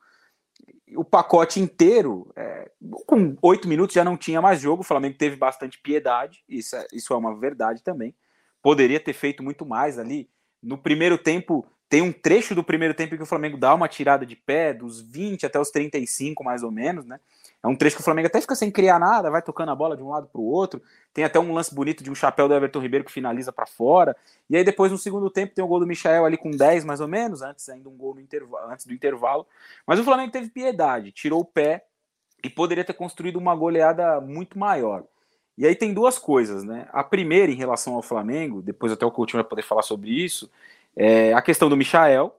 [0.97, 2.71] O pacote inteiro, é,
[3.07, 6.87] com oito minutos já não tinha mais jogo, o Flamengo teve bastante piedade, isso é,
[6.93, 8.15] isso é uma verdade também.
[8.63, 10.29] Poderia ter feito muito mais ali.
[10.63, 14.25] No primeiro tempo, tem um trecho do primeiro tempo que o Flamengo dá uma tirada
[14.25, 17.19] de pé, dos 20 até os 35, mais ou menos, né?
[17.63, 19.95] É um trecho que o Flamengo até fica sem criar nada, vai tocando a bola
[19.97, 20.83] de um lado para o outro.
[21.13, 24.17] Tem até um lance bonito de um chapéu do Everton Ribeiro que finaliza para fora.
[24.49, 27.01] E aí depois no segundo tempo tem o gol do Michael ali com 10 mais
[27.01, 28.17] ou menos, antes ainda um gol
[28.71, 29.47] antes do intervalo.
[29.87, 31.85] Mas o Flamengo teve piedade, tirou o pé
[32.43, 35.05] e poderia ter construído uma goleada muito maior.
[35.59, 36.89] E aí tem duas coisas, né?
[36.91, 40.51] A primeira em relação ao Flamengo, depois até o Coutinho vai poder falar sobre isso,
[40.97, 42.35] é a questão do Michael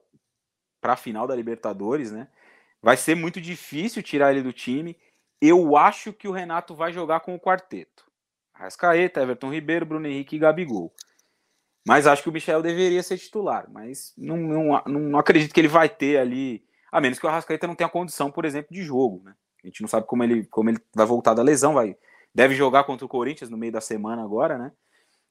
[0.80, 2.26] para a final da Libertadores, né?
[2.82, 4.96] Vai ser muito difícil tirar ele do time.
[5.44, 8.06] Eu acho que o Renato vai jogar com o quarteto.
[8.54, 10.94] Rascaeta, Everton Ribeiro, Bruno Henrique e Gabigol.
[11.84, 13.68] Mas acho que o Michel deveria ser titular.
[13.68, 16.64] Mas não, não, não acredito que ele vai ter ali.
[16.92, 19.20] A menos que o Arrascaeta não tenha condição, por exemplo, de jogo.
[19.24, 19.34] Né?
[19.64, 21.74] A gente não sabe como ele, como ele vai voltar da lesão.
[21.74, 21.96] Vai,
[22.32, 24.70] deve jogar contra o Corinthians no meio da semana agora, né?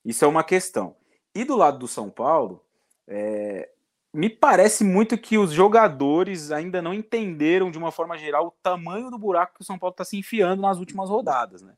[0.03, 0.93] Isso é uma questão.
[1.33, 2.61] E do lado do São Paulo,
[3.07, 3.69] é,
[4.13, 9.09] me parece muito que os jogadores ainda não entenderam de uma forma geral o tamanho
[9.09, 11.73] do buraco que o São Paulo está se enfiando nas últimas rodadas, né?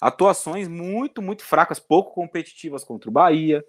[0.00, 3.64] Atuações muito, muito fracas, pouco competitivas contra o Bahia,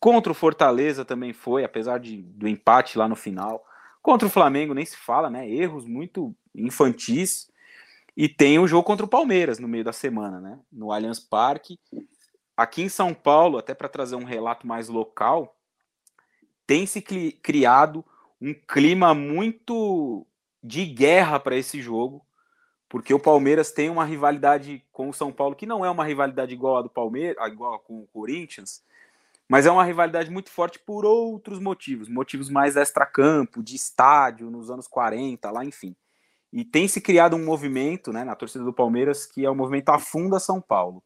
[0.00, 3.64] contra o Fortaleza também foi, apesar de, do empate lá no final.
[4.02, 5.48] Contra o Flamengo nem se fala, né?
[5.48, 7.50] Erros muito infantis.
[8.16, 10.60] E tem o jogo contra o Palmeiras no meio da semana, né?
[10.70, 11.78] No Allianz Parque.
[12.56, 15.56] Aqui em São Paulo, até para trazer um relato mais local,
[16.66, 18.04] tem se criado
[18.40, 20.26] um clima muito
[20.62, 22.24] de guerra para esse jogo,
[22.88, 26.54] porque o Palmeiras tem uma rivalidade com o São Paulo que não é uma rivalidade
[26.54, 28.82] igual a do Palmeiras, igual com o Corinthians,
[29.48, 34.70] mas é uma rivalidade muito forte por outros motivos, motivos mais extra-campo, de estádio, nos
[34.70, 35.94] anos 40, lá, enfim.
[36.52, 39.90] E tem se criado um movimento né, na torcida do Palmeiras que é o movimento
[39.90, 41.02] Afunda São Paulo.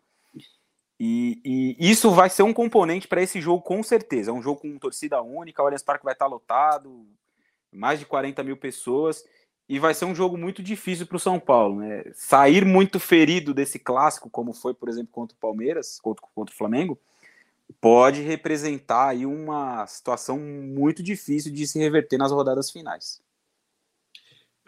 [1.00, 4.30] E, e isso vai ser um componente para esse jogo, com certeza.
[4.30, 7.06] É um jogo com torcida única, o Allianz Parque vai estar lotado,
[7.72, 9.24] mais de 40 mil pessoas,
[9.68, 11.80] e vai ser um jogo muito difícil para o São Paulo.
[11.80, 12.04] Né?
[12.14, 16.58] Sair muito ferido desse clássico, como foi, por exemplo, contra o Palmeiras, contra, contra o
[16.58, 16.98] Flamengo,
[17.80, 23.20] pode representar aí uma situação muito difícil de se reverter nas rodadas finais.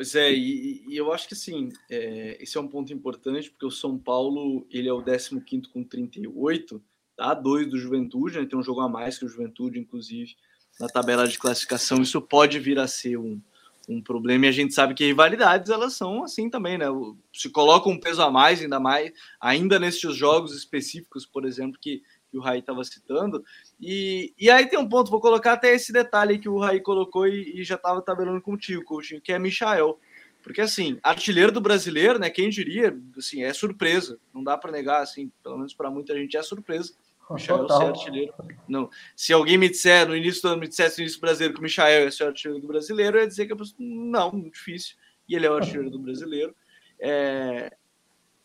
[0.00, 3.66] Pois é, e, e eu acho que assim, é, esse é um ponto importante, porque
[3.66, 6.82] o São Paulo ele é o 15 com 38,
[7.14, 7.34] tá?
[7.34, 8.46] Dois do Juventude, né?
[8.46, 10.34] tem um jogo a mais que o Juventude, inclusive,
[10.80, 12.00] na tabela de classificação.
[12.00, 13.42] Isso pode vir a ser um,
[13.86, 16.86] um problema, e a gente sabe que rivalidades elas são assim também, né?
[17.30, 22.02] Se coloca um peso a mais, ainda mais, ainda nesses jogos específicos, por exemplo, que
[22.30, 23.44] que o Raí estava citando.
[23.80, 27.26] E, e aí tem um ponto, vou colocar até esse detalhe que o Raí colocou
[27.26, 29.98] e, e já estava tabelando contigo, Coutinho, que é Michael.
[30.42, 32.30] Porque, assim, artilheiro do brasileiro, né?
[32.30, 34.18] Quem diria, assim, é surpresa.
[34.32, 36.94] Não dá para negar, assim, pelo menos para muita gente é surpresa.
[37.30, 38.34] Michael ser artilheiro.
[38.66, 38.90] Não.
[39.14, 41.60] Se alguém me disser, no início do ano, me dissesse no início do brasileiro que
[41.60, 44.96] o Michael é ser artilheiro do brasileiro, eu ia dizer que eu não, muito difícil.
[45.28, 46.54] E ele é o artilheiro do brasileiro.
[46.98, 47.72] É,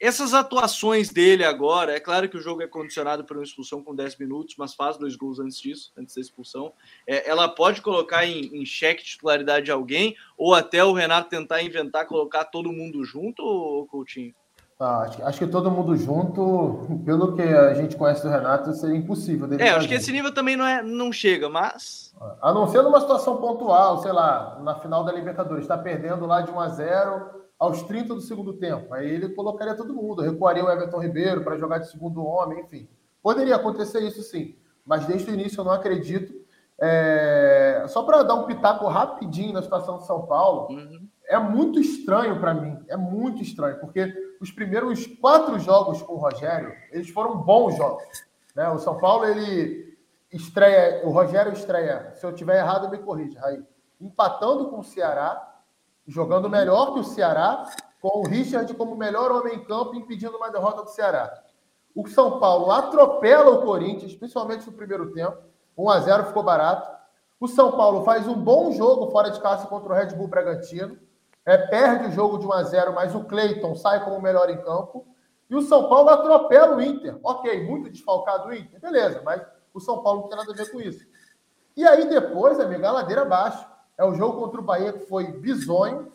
[0.06, 3.96] essas atuações dele agora, é claro que o jogo é condicionado por uma expulsão com
[3.96, 6.74] 10 minutos, mas faz dois gols antes disso, antes da expulsão.
[7.08, 11.64] É, ela pode colocar em, em xeque titularidade de alguém, ou até o Renato tentar
[11.64, 14.34] inventar colocar todo mundo junto, ou Coutinho?
[14.78, 18.98] Ah, acho, acho, que todo mundo junto, pelo que a gente conhece do Renato, seria
[18.98, 19.48] impossível.
[19.58, 22.14] é, acho que esse nível também não, é, não chega, mas.
[22.42, 26.42] A não ser numa situação pontual, sei lá, na final da Libertadores, está perdendo lá
[26.42, 28.94] de 1 a 0 aos 30 do segundo tempo.
[28.94, 32.88] Aí ele colocaria todo mundo, recuaria o Everton Ribeiro para jogar de segundo homem, enfim.
[33.22, 36.34] Poderia acontecer isso sim, mas desde o início eu não acredito.
[36.80, 37.86] É...
[37.88, 41.08] Só para dar um pitaco rapidinho na situação de São Paulo, uhum.
[41.28, 46.18] é muito estranho para mim, é muito estranho, porque os primeiros quatro jogos com o
[46.18, 48.04] Rogério, eles foram bons jogos.
[48.56, 48.70] Né?
[48.70, 49.98] O São Paulo, ele
[50.32, 53.64] estreia, o Rogério estreia, se eu tiver errado, me corrija, Raí,
[54.00, 55.55] empatando com o Ceará,
[56.08, 57.66] jogando melhor que o Ceará,
[58.02, 61.42] com o Richard como melhor homem em campo, impedindo uma derrota do Ceará.
[61.96, 65.38] O São Paulo atropela o Corinthians, principalmente no primeiro tempo.
[65.78, 66.90] 1 a 0 ficou barato.
[67.40, 70.98] O São Paulo faz um bom jogo fora de casa contra o Red Bull Bragantino.
[71.46, 74.62] É, perde o jogo de 1 a 0 mas o Cleiton sai como melhor em
[74.62, 75.08] campo.
[75.50, 77.18] E o São Paulo atropela o Inter.
[77.24, 79.42] Ok, muito desfalcado o Inter, beleza, mas
[79.74, 81.06] o São Paulo não tem nada a ver com isso.
[81.78, 83.66] E aí depois, amigo, a ladeira abaixo.
[83.98, 86.12] É o jogo contra o Bahia que foi bizonho,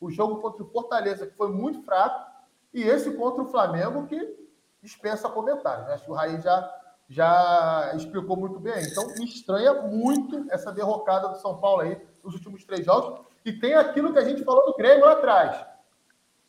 [0.00, 2.30] o jogo contra o Fortaleza que foi muito fraco,
[2.72, 4.42] e esse contra o Flamengo que
[4.82, 5.86] dispensa comentários.
[5.86, 5.94] Né?
[5.94, 6.74] Acho que o Raí já,
[7.08, 8.82] já explicou muito bem.
[8.82, 13.20] Então, me estranha muito essa derrocada do São Paulo aí nos últimos três jogos.
[13.44, 15.64] E tem aquilo que a gente falou do Grêmio lá atrás.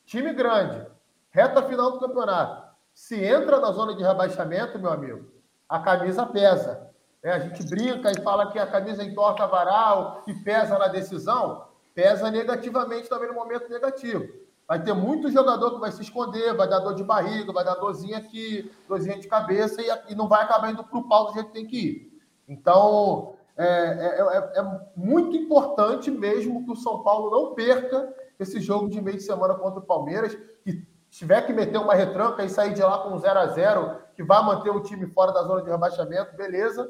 [0.06, 0.86] Time grande,
[1.30, 2.64] reta final do campeonato.
[2.94, 5.32] Se entra na zona de rebaixamento, meu amigo,
[5.68, 6.93] a camisa pesa.
[7.24, 11.66] É, a gente brinca e fala que a camisa entorta varal e pesa na decisão,
[11.96, 14.28] pesa negativamente também no momento negativo.
[14.68, 17.76] Vai ter muito jogador que vai se esconder, vai dar dor de barriga, vai dar
[17.76, 21.34] dorzinha aqui, dorzinha de cabeça e, e não vai acabar indo para o pau do
[21.34, 22.22] jeito que tem que ir.
[22.48, 28.60] Então, é, é, é, é, muito importante mesmo que o São Paulo não perca esse
[28.60, 32.50] jogo de meio de semana contra o Palmeiras, que tiver que meter uma retranca e
[32.50, 35.62] sair de lá com 0 a 0 que vai manter o time fora da zona
[35.62, 36.90] de rebaixamento, beleza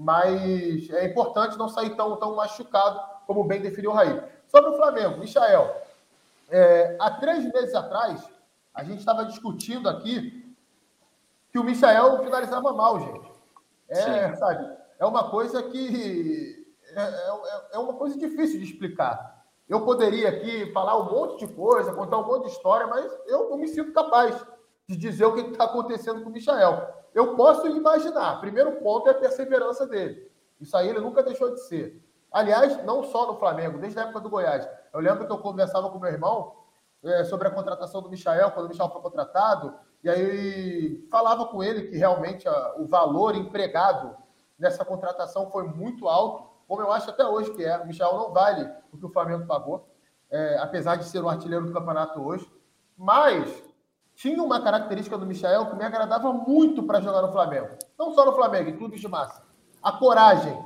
[0.00, 4.18] mas é importante não sair tão, tão machucado como bem definiu o Raí.
[4.48, 5.76] Sobre o Flamengo, Michael,
[6.48, 8.26] é, há três meses atrás,
[8.72, 10.56] a gente estava discutindo aqui
[11.52, 13.30] que o Michael finalizava mal, gente.
[13.90, 19.44] É, sabe, é uma coisa que é, é, é, uma coisa difícil de explicar.
[19.68, 23.50] Eu poderia aqui falar um monte de coisa, contar um monte de história, mas eu
[23.50, 24.34] não me sinto capaz
[24.88, 28.40] de dizer o que está acontecendo com o Michael eu posso imaginar.
[28.40, 30.30] Primeiro ponto é a perseverança dele.
[30.60, 32.02] Isso aí ele nunca deixou de ser.
[32.30, 34.68] Aliás, não só no Flamengo, desde a época do Goiás.
[34.92, 36.54] Eu lembro que eu conversava com meu irmão
[37.02, 41.62] é, sobre a contratação do Michael, quando o Michael foi contratado, e aí falava com
[41.62, 44.16] ele que realmente a, o valor empregado
[44.58, 47.78] nessa contratação foi muito alto, como eu acho até hoje que é.
[47.78, 49.88] O Michael não vale o que o Flamengo pagou,
[50.30, 52.48] é, apesar de ser o artilheiro do campeonato hoje.
[52.96, 53.69] Mas
[54.20, 57.70] tinha uma característica do Michel que me agradava muito para jogar no Flamengo.
[57.98, 59.42] Não só no Flamengo, em clubes de massa.
[59.82, 60.62] A coragem.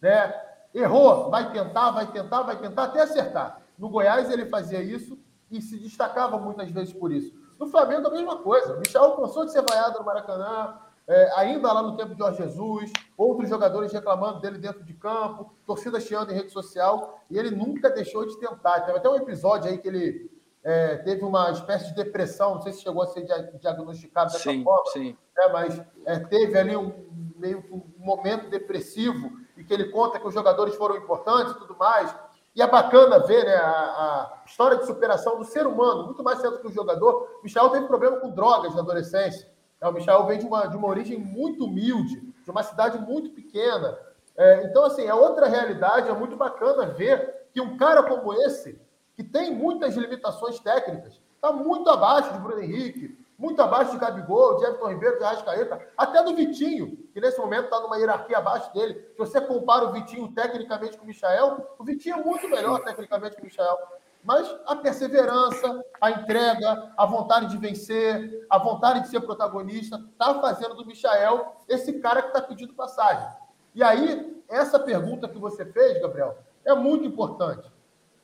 [0.00, 0.32] Né?
[0.72, 3.60] Errou, vai tentar, vai tentar, vai tentar até acertar.
[3.76, 5.18] No Goiás ele fazia isso
[5.50, 7.34] e se destacava muitas vezes por isso.
[7.58, 8.76] No Flamengo, a mesma coisa.
[8.76, 10.78] O Michel cansou de ser vaiado no Maracanã,
[11.08, 15.52] é, ainda lá no tempo de Jorge Jesus, outros jogadores reclamando dele dentro de campo,
[15.66, 18.82] torcida chiando em rede social, e ele nunca deixou de tentar.
[18.82, 22.72] Teve até um episódio aí que ele é, teve uma espécie de depressão, não sei
[22.72, 23.26] se chegou a ser
[23.60, 25.16] diagnosticado dessa sim, forma, sim.
[25.36, 30.26] É, mas é, teve ali um meio um momento depressivo e que ele conta que
[30.26, 32.14] os jogadores foram importantes e tudo mais.
[32.54, 36.38] E é bacana ver né, a, a, história de superação do ser humano, muito mais
[36.38, 37.38] certo que o jogador.
[37.40, 39.50] O Michel teve problema com drogas na adolescência.
[39.80, 43.30] É, o Michel vem de uma, de uma origem muito humilde, de uma cidade muito
[43.30, 43.98] pequena.
[44.36, 48.80] É, então, assim, é outra realidade, é muito bacana ver que um cara como esse
[49.14, 54.58] que tem muitas limitações técnicas, está muito abaixo de Bruno Henrique, muito abaixo de Gabigol,
[54.58, 58.72] de Everton Ribeiro, de Arrascaeta, até do Vitinho, que nesse momento está numa hierarquia abaixo
[58.72, 58.94] dele.
[59.12, 63.34] Se você compara o Vitinho tecnicamente com o Michael, o Vitinho é muito melhor tecnicamente
[63.34, 63.76] que o Michael.
[64.22, 70.40] Mas a perseverança, a entrega, a vontade de vencer, a vontade de ser protagonista, está
[70.40, 73.28] fazendo do Michael esse cara que está pedindo passagem.
[73.74, 77.68] E aí, essa pergunta que você fez, Gabriel, é muito importante.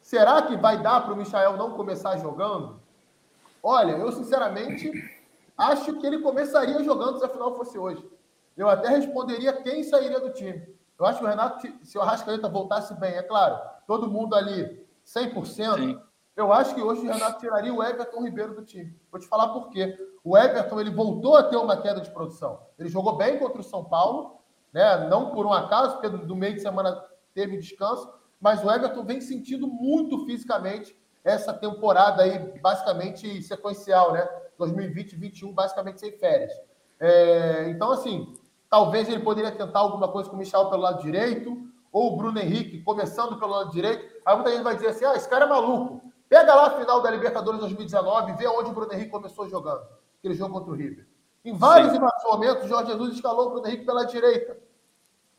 [0.08, 2.80] Será que vai dar para o Michael não começar jogando?
[3.62, 4.90] Olha, eu sinceramente
[5.54, 8.02] acho que ele começaria jogando se a final fosse hoje.
[8.56, 10.66] Eu até responderia quem sairia do time.
[10.98, 14.82] Eu acho que o Renato, se o Arrascaeta voltasse bem, é claro, todo mundo ali
[15.04, 15.44] 100%,
[15.76, 16.00] Sim.
[16.34, 18.98] eu acho que hoje o Renato tiraria o Everton Ribeiro do time.
[19.12, 19.94] Vou te falar por quê.
[20.24, 22.62] O Everton ele voltou a ter uma queda de produção.
[22.78, 24.40] Ele jogou bem contra o São Paulo,
[24.72, 25.06] né?
[25.06, 27.04] não por um acaso, porque do meio de semana
[27.34, 28.10] teve descanso,
[28.40, 34.28] mas o Everton vem sentindo muito fisicamente essa temporada aí, basicamente sequencial, né?
[34.56, 36.52] 2020 2021, basicamente sem férias.
[36.98, 38.34] É, então, assim,
[38.68, 41.56] talvez ele poderia tentar alguma coisa com o Michel pelo lado direito,
[41.92, 44.04] ou o Bruno Henrique começando pelo lado direito.
[44.24, 46.02] Aí muita gente vai dizer assim: ah, esse cara é maluco.
[46.28, 49.82] Pega lá a final da Libertadores 2019 e vê onde o Bruno Henrique começou jogando,
[50.18, 51.06] aquele jogo contra o River.
[51.44, 54.56] Em vários momentos, o Jorge Jesus escalou o Bruno Henrique pela direita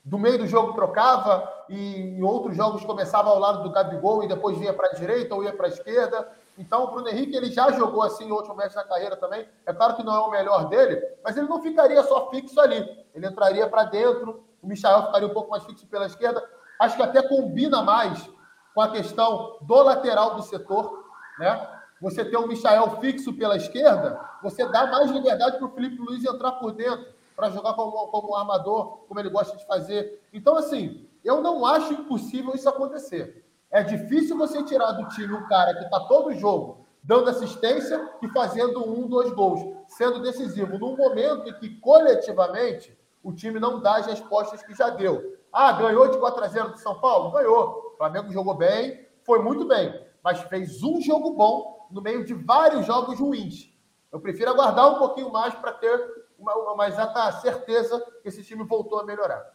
[0.04, 4.28] do meio do jogo trocava e em outros jogos começava ao lado do Gabigol e
[4.28, 6.28] depois vinha para a direita ou ia para a esquerda.
[6.58, 9.48] Então o Bruno Henrique ele já jogou assim em outro mês da carreira também.
[9.66, 13.06] É claro que não é o melhor dele, mas ele não ficaria só fixo ali.
[13.14, 16.44] Ele entraria para dentro, o Michael ficaria um pouco mais fixo pela esquerda.
[16.80, 18.30] Acho que até combina mais
[18.74, 21.04] com a questão do lateral do setor,
[21.38, 21.68] né?
[22.02, 26.24] Você ter o Michael fixo pela esquerda, você dá mais liberdade para o Felipe Luiz
[26.24, 30.22] entrar por dentro para jogar como, como armador, como ele gosta de fazer.
[30.34, 33.46] Então, assim, eu não acho impossível isso acontecer.
[33.72, 38.28] É difícil você tirar do time um cara que está todo jogo dando assistência e
[38.28, 43.98] fazendo um, dois gols, sendo decisivo, num momento em que coletivamente o time não dá
[43.98, 45.38] as respostas que já deu.
[45.52, 47.32] Ah, ganhou de 4 a 0 do São Paulo?
[47.32, 47.94] Ganhou.
[47.94, 52.34] O Flamengo jogou bem, foi muito bem, mas fez um jogo bom no meio de
[52.34, 53.70] vários jogos ruins.
[54.12, 58.64] Eu prefiro aguardar um pouquinho mais para ter uma, uma exata certeza que esse time
[58.64, 59.46] voltou a melhorar.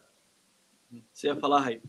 [1.11, 1.81] Você ia falar, Raí?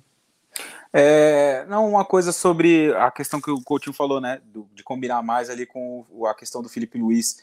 [0.92, 5.22] É, não, uma coisa sobre a questão que o Coutinho falou, né, do, de combinar
[5.22, 7.36] mais ali com a questão do Felipe Luiz.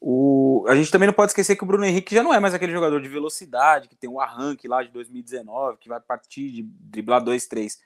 [0.00, 2.54] O, a gente também não pode esquecer que o Bruno Henrique já não é mais
[2.54, 6.50] aquele jogador de velocidade, que tem o um arranque lá de 2019, que vai partir
[6.50, 7.78] de driblar 2-3.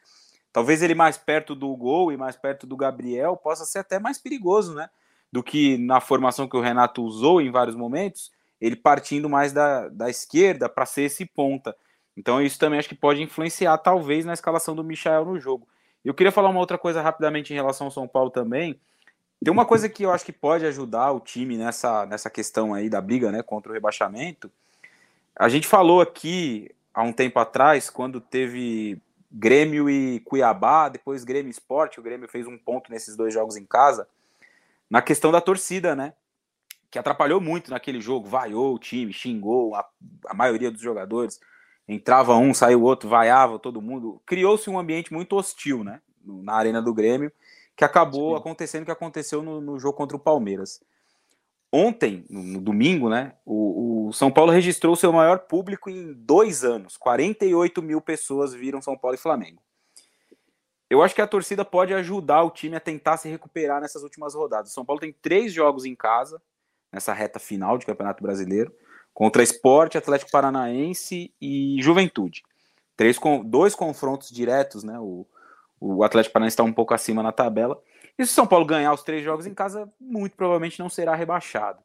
[0.52, 4.18] Talvez ele mais perto do gol e mais perto do Gabriel possa ser até mais
[4.18, 4.90] perigoso, né?
[5.30, 9.88] Do que na formação que o Renato usou em vários momentos, ele partindo mais da,
[9.88, 11.76] da esquerda para ser esse ponta.
[12.16, 15.68] Então isso também acho que pode influenciar, talvez, na escalação do Michael no jogo.
[16.04, 18.78] Eu queria falar uma outra coisa rapidamente em relação ao São Paulo também.
[19.42, 22.90] Tem uma coisa que eu acho que pode ajudar o time nessa, nessa questão aí
[22.90, 24.50] da briga né, contra o rebaixamento.
[25.36, 29.00] A gente falou aqui há um tempo atrás, quando teve
[29.30, 33.64] Grêmio e Cuiabá, depois Grêmio Esporte, o Grêmio fez um ponto nesses dois jogos em
[33.64, 34.08] casa,
[34.90, 36.14] na questão da torcida, né?
[36.90, 39.86] Que atrapalhou muito naquele jogo, vaiou o time, xingou a,
[40.26, 41.38] a maioria dos jogadores,
[41.86, 44.20] entrava um, saiu outro, vaiava todo mundo.
[44.26, 46.00] Criou-se um ambiente muito hostil, né?
[46.24, 47.32] Na arena do Grêmio,
[47.76, 48.40] que acabou Sim.
[48.40, 50.82] acontecendo o que aconteceu no, no, jogo contra o Palmeiras.
[51.72, 53.34] Ontem, no, no domingo, né?
[53.44, 56.96] O, o, São Paulo registrou seu maior público em dois anos.
[56.96, 59.62] 48 mil pessoas viram São Paulo e Flamengo.
[60.90, 64.34] Eu acho que a torcida pode ajudar o time a tentar se recuperar nessas últimas
[64.34, 64.70] rodadas.
[64.70, 66.40] O São Paulo tem três jogos em casa,
[66.92, 68.72] nessa reta final de Campeonato Brasileiro,
[69.12, 72.42] contra Esporte, Atlético Paranaense e Juventude.
[72.96, 74.98] Três, dois confrontos diretos, né?
[74.98, 75.26] O,
[75.80, 77.80] o Atlético Paranaense está um pouco acima na tabela.
[78.18, 81.14] E se o São Paulo ganhar os três jogos em casa, muito provavelmente não será
[81.14, 81.80] rebaixado.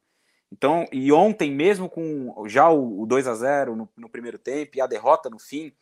[0.51, 4.77] Então, e ontem, mesmo com já o, o 2 a 0 no, no, primeiro tempo
[4.77, 5.73] e a derrota no fim,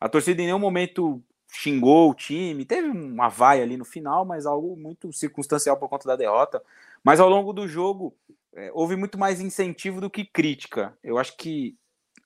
[0.00, 1.20] a torcida em nenhum momento
[1.52, 6.06] xingou o time, teve uma vaia ali no final, mas algo muito circunstancial por conta
[6.06, 6.62] da derrota.
[7.02, 8.14] Mas ao longo do jogo
[8.54, 10.96] é, houve muito mais incentivo do que crítica.
[11.02, 11.76] Eu acho que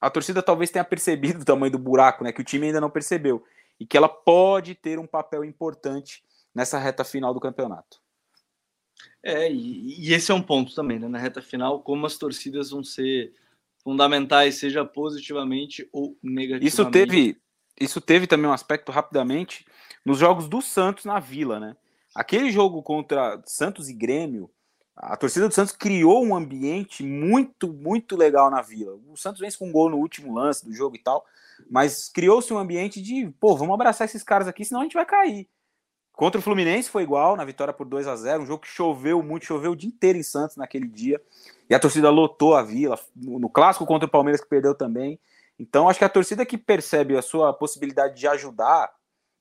[0.00, 2.90] a torcida talvez tenha percebido o tamanho do buraco, né, que o time ainda não
[2.90, 3.44] percebeu,
[3.78, 6.22] e que ela pode ter um papel importante
[6.54, 8.02] nessa reta final do campeonato.
[9.22, 12.70] É, e, e esse é um ponto também, né, na reta final, como as torcidas
[12.70, 13.32] vão ser
[13.82, 16.66] fundamentais, seja positivamente ou negativamente.
[16.66, 17.40] Isso teve,
[17.78, 19.66] isso teve também um aspecto rapidamente
[20.04, 21.76] nos jogos do Santos na Vila, né?
[22.14, 24.50] Aquele jogo contra Santos e Grêmio,
[24.96, 28.96] a torcida do Santos criou um ambiente muito, muito legal na Vila.
[29.08, 31.24] O Santos vence com um gol no último lance do jogo e tal,
[31.68, 35.04] mas criou-se um ambiente de, pô, vamos abraçar esses caras aqui, senão a gente vai
[35.04, 35.48] cair.
[36.12, 39.20] Contra o Fluminense foi igual, na vitória por 2 a 0 um jogo que choveu
[39.20, 41.20] muito, choveu o dia inteiro em Santos naquele dia,
[41.68, 45.18] e a torcida lotou a Vila, no clássico contra o Palmeiras que perdeu também.
[45.58, 48.92] Então, acho que a torcida que percebe a sua possibilidade de ajudar,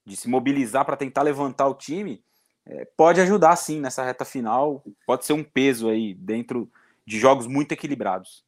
[0.04, 2.24] de se mobilizar para tentar levantar o time,
[2.97, 6.72] pode ajudar sim nessa reta final, pode ser um peso aí dentro
[7.05, 8.43] de jogos muito equilibrados.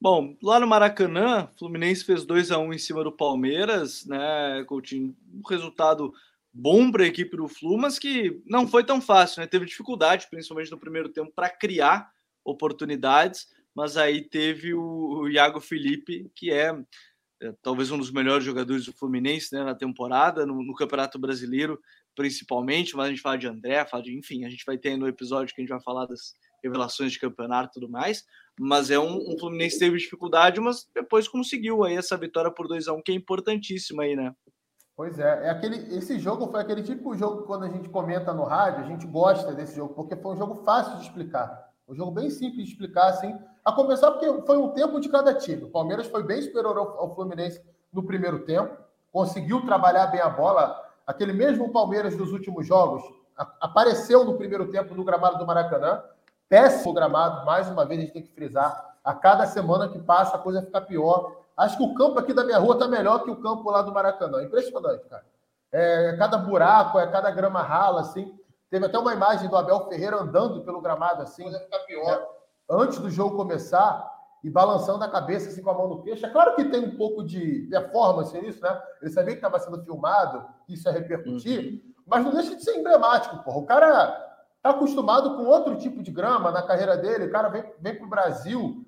[0.00, 5.16] Bom, lá no Maracanã, Fluminense fez 2 a 1 em cima do Palmeiras, né, Coutinho?
[5.32, 6.12] Um resultado
[6.52, 9.46] bom para a equipe do Flu, mas que não foi tão fácil, né?
[9.46, 12.10] Teve dificuldade, principalmente no primeiro tempo, para criar
[12.44, 16.78] oportunidades, mas aí teve o, o Iago Felipe, que é,
[17.42, 21.80] é, talvez um dos melhores jogadores do Fluminense né, na temporada, no, no Campeonato Brasileiro,
[22.16, 25.06] principalmente, mas a gente fala de André, fala de, enfim, a gente vai ter no
[25.06, 28.24] episódio que a gente vai falar das revelações de campeonato e tudo mais,
[28.58, 32.88] mas é um, um Fluminense teve dificuldade, mas depois conseguiu aí essa vitória por 2
[32.88, 34.34] a 1 que é importantíssima aí, né?
[34.96, 37.88] Pois é, é aquele, esse jogo foi aquele tipo de jogo que quando a gente
[37.90, 41.70] comenta no rádio, a gente gosta desse jogo, porque foi um jogo fácil de explicar.
[41.86, 43.36] Um jogo bem simples de explicar, assim.
[43.62, 45.64] A começar porque foi um tempo de cada time.
[45.64, 47.60] O Palmeiras foi bem superior ao, ao Fluminense
[47.92, 48.74] no primeiro tempo,
[49.12, 53.02] conseguiu trabalhar bem a bola, aquele mesmo Palmeiras dos últimos jogos
[53.60, 56.02] apareceu no primeiro tempo no gramado do Maracanã.
[56.48, 58.96] Péssimo gramado, mais uma vez a gente tem que frisar.
[59.04, 61.36] A cada semana que passa a coisa fica pior.
[61.56, 63.92] Acho que o campo aqui da minha rua está melhor que o campo lá do
[63.92, 64.42] Maracanã.
[64.42, 65.24] Impressionante, cara.
[65.72, 68.34] É, cada buraco, é cada grama rala, assim.
[68.70, 71.42] Teve até uma imagem do Abel Ferreira andando pelo gramado, assim.
[71.42, 72.14] Coisa fica pior.
[72.14, 72.26] É,
[72.70, 76.24] antes do jogo começar, e balançando a cabeça assim com a mão no queixo.
[76.24, 78.80] É claro que tem um pouco de performance nisso, né?
[79.02, 81.92] Ele sabia que estava sendo filmado, que isso ia repercutir, uhum.
[82.06, 83.58] mas não deixa de ser emblemático, porra.
[83.58, 84.26] O cara
[84.62, 88.06] tá acostumado com outro tipo de grama na carreira dele, o cara vem, vem para
[88.06, 88.86] o Brasil,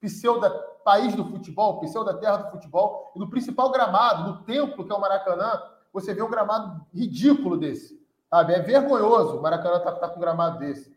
[0.00, 0.50] pseudo
[0.84, 4.94] país do futebol, pseudo terra do futebol, e no principal gramado, no templo que é
[4.94, 5.62] o Maracanã,
[5.92, 8.54] você vê um gramado ridículo desse, sabe?
[8.54, 10.92] É vergonhoso o Maracanã tá, tá com um gramado desse.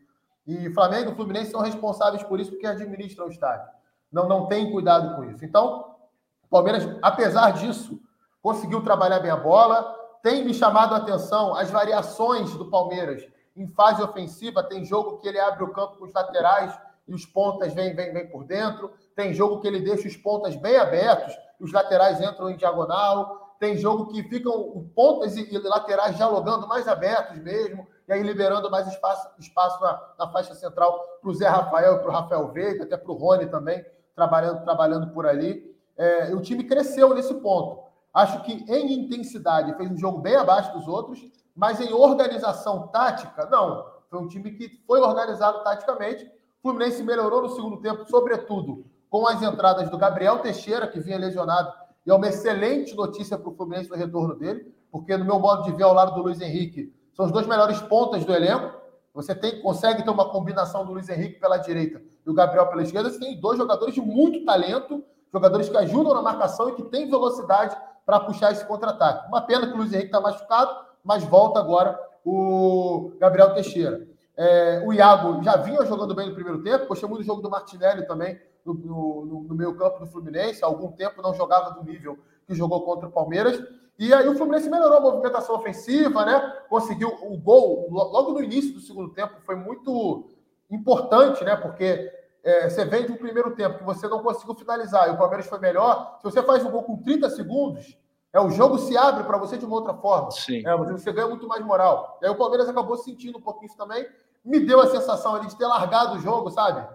[0.46, 3.76] E Flamengo e Fluminense são responsáveis por isso porque administram o estádio
[4.16, 5.44] não, não tem cuidado com isso.
[5.44, 5.94] Então,
[6.42, 8.00] o Palmeiras, apesar disso,
[8.40, 9.94] conseguiu trabalhar bem a bola.
[10.22, 14.62] Tem me chamado a atenção as variações do Palmeiras em fase ofensiva.
[14.62, 18.12] Tem jogo que ele abre o campo com os laterais e os pontas vêm, vêm,
[18.12, 18.90] vêm por dentro.
[19.14, 23.54] Tem jogo que ele deixa os pontas bem abertos e os laterais entram em diagonal.
[23.58, 28.86] Tem jogo que ficam pontas e, laterais dialogando mais abertos mesmo, e aí liberando mais
[28.86, 32.84] espaço, espaço na, na faixa central para o Zé Rafael e para o Rafael Veiga,
[32.84, 33.84] até para o Rony também
[34.14, 35.74] trabalhando, trabalhando por ali.
[35.96, 37.84] É, o time cresceu nesse ponto.
[38.14, 41.20] Acho que em intensidade fez um jogo bem abaixo dos outros,
[41.54, 43.84] mas em organização tática, não.
[44.08, 46.24] Foi um time que foi organizado taticamente.
[46.24, 51.18] O Fluminense melhorou no segundo tempo, sobretudo com as entradas do Gabriel Teixeira, que vinha
[51.18, 51.72] lesionado,
[52.04, 55.64] e é uma excelente notícia para o Fluminense no retorno dele, porque no meu modo
[55.64, 58.76] de ver, ao lado do Luiz Henrique, são os dois melhores pontas do elenco.
[59.14, 62.82] Você tem, consegue ter uma combinação do Luiz Henrique pela direita e o Gabriel pela
[62.82, 63.08] esquerda.
[63.08, 65.02] Você tem dois jogadores de muito talento,
[65.32, 69.26] jogadores que ajudam na marcação e que têm velocidade para puxar esse contra-ataque.
[69.28, 70.70] Uma pena que o Luiz Henrique está machucado,
[71.02, 74.06] mas volta agora o Gabriel Teixeira.
[74.36, 77.48] É, o Iago já vinha jogando bem no primeiro tempo, gostei muito do jogo do
[77.48, 80.62] Martinelli também no, no, no meio campo do Fluminense.
[80.62, 83.58] Há algum tempo não jogava do nível que jogou contra o Palmeiras.
[83.98, 86.54] E aí o Fluminense melhorou a movimentação ofensiva, né?
[86.68, 90.28] Conseguiu o gol logo no início do segundo tempo, foi muito
[90.70, 91.56] importante, né?
[91.56, 92.12] Porque
[92.44, 95.46] é, você vem de um primeiro tempo que você não conseguiu finalizar e o Palmeiras
[95.46, 96.18] foi melhor.
[96.18, 97.98] Se você faz um gol com 30 segundos,
[98.32, 100.30] é, o jogo se abre para você de uma outra forma.
[100.30, 100.62] Sim.
[100.66, 102.18] É, você ganha muito mais moral.
[102.20, 104.06] E aí o Palmeiras acabou sentindo um pouquinho isso também.
[104.44, 106.86] Me deu a sensação ali de ter largado o jogo, sabe?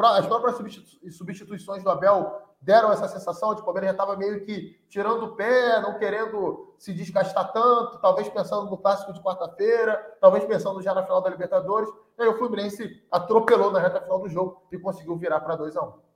[0.00, 0.56] As próprias
[1.10, 5.24] substituições do Abel deram essa sensação de que o Palmeiras já estava meio que tirando
[5.24, 10.82] o pé, não querendo se desgastar tanto, talvez pensando no clássico de quarta-feira, talvez pensando
[10.82, 11.88] já na final da Libertadores.
[12.18, 15.76] E aí o Fluminense atropelou na reta final do jogo e conseguiu virar para 2
[15.76, 16.06] a 1 um.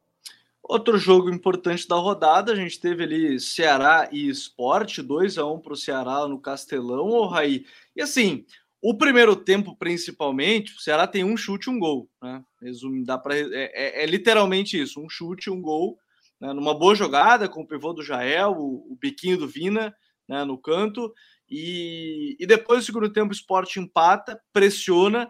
[0.62, 5.59] Outro jogo importante da rodada, a gente teve ali Ceará e Esporte, 2 a 1
[5.59, 7.64] para o Ceará no Castelão, o Raí.
[7.97, 8.45] E assim,
[8.82, 12.09] o primeiro tempo, principalmente, o Ceará tem um chute e um gol.
[12.22, 12.43] Né?
[12.62, 15.99] Resumo, dá pra, é, é, é literalmente isso: um chute um gol.
[16.41, 16.53] Né?
[16.53, 19.95] Numa boa jogada com o pivô do Jael, o, o biquinho do Vina
[20.28, 21.12] né, no canto.
[21.49, 25.28] E, e depois do segundo tempo, o esporte empata, pressiona,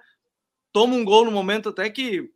[0.73, 2.31] toma um gol no momento até que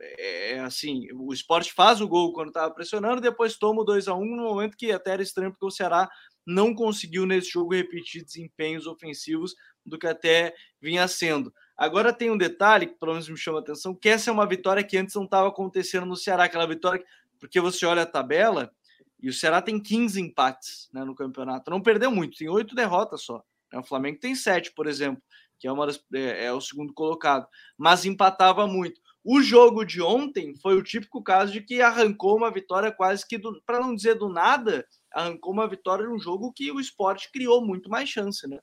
[0.00, 4.08] é, é assim, o esporte faz o gol quando estava pressionando, depois toma o 2
[4.08, 6.08] a 1 no momento que até era estranho, porque o Ceará
[6.46, 9.54] não conseguiu nesse jogo repetir desempenhos ofensivos
[9.84, 11.52] do que até vinha sendo.
[11.76, 14.46] Agora tem um detalhe que pelo menos me chama a atenção, que essa é uma
[14.46, 17.04] vitória que antes não estava acontecendo no Ceará, aquela vitória,
[17.38, 18.70] porque você olha a tabela
[19.20, 23.22] e o Ceará tem 15 empates né, no campeonato, não perdeu muito, tem oito derrotas
[23.22, 23.42] só.
[23.74, 25.22] O Flamengo tem sete, por exemplo,
[25.58, 29.00] que é, uma das, é, é o segundo colocado, mas empatava muito.
[29.24, 33.38] O jogo de ontem foi o típico caso de que arrancou uma vitória quase que,
[33.66, 37.90] para não dizer do nada, arrancou uma vitória num jogo que o esporte criou muito
[37.90, 38.58] mais chance, né?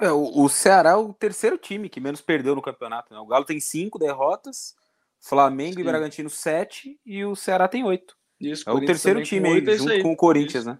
[0.00, 3.14] É, o, o, Ceará é o terceiro time que menos perdeu no campeonato.
[3.14, 3.20] Né?
[3.20, 4.74] O Galo tem cinco derrotas,
[5.22, 5.80] Flamengo Sim.
[5.80, 8.16] e Bragantino sete e o Ceará tem oito.
[8.40, 10.02] Isso, é o terceiro time aí, junto aí.
[10.02, 10.68] com o Corinthians, isso.
[10.68, 10.78] né?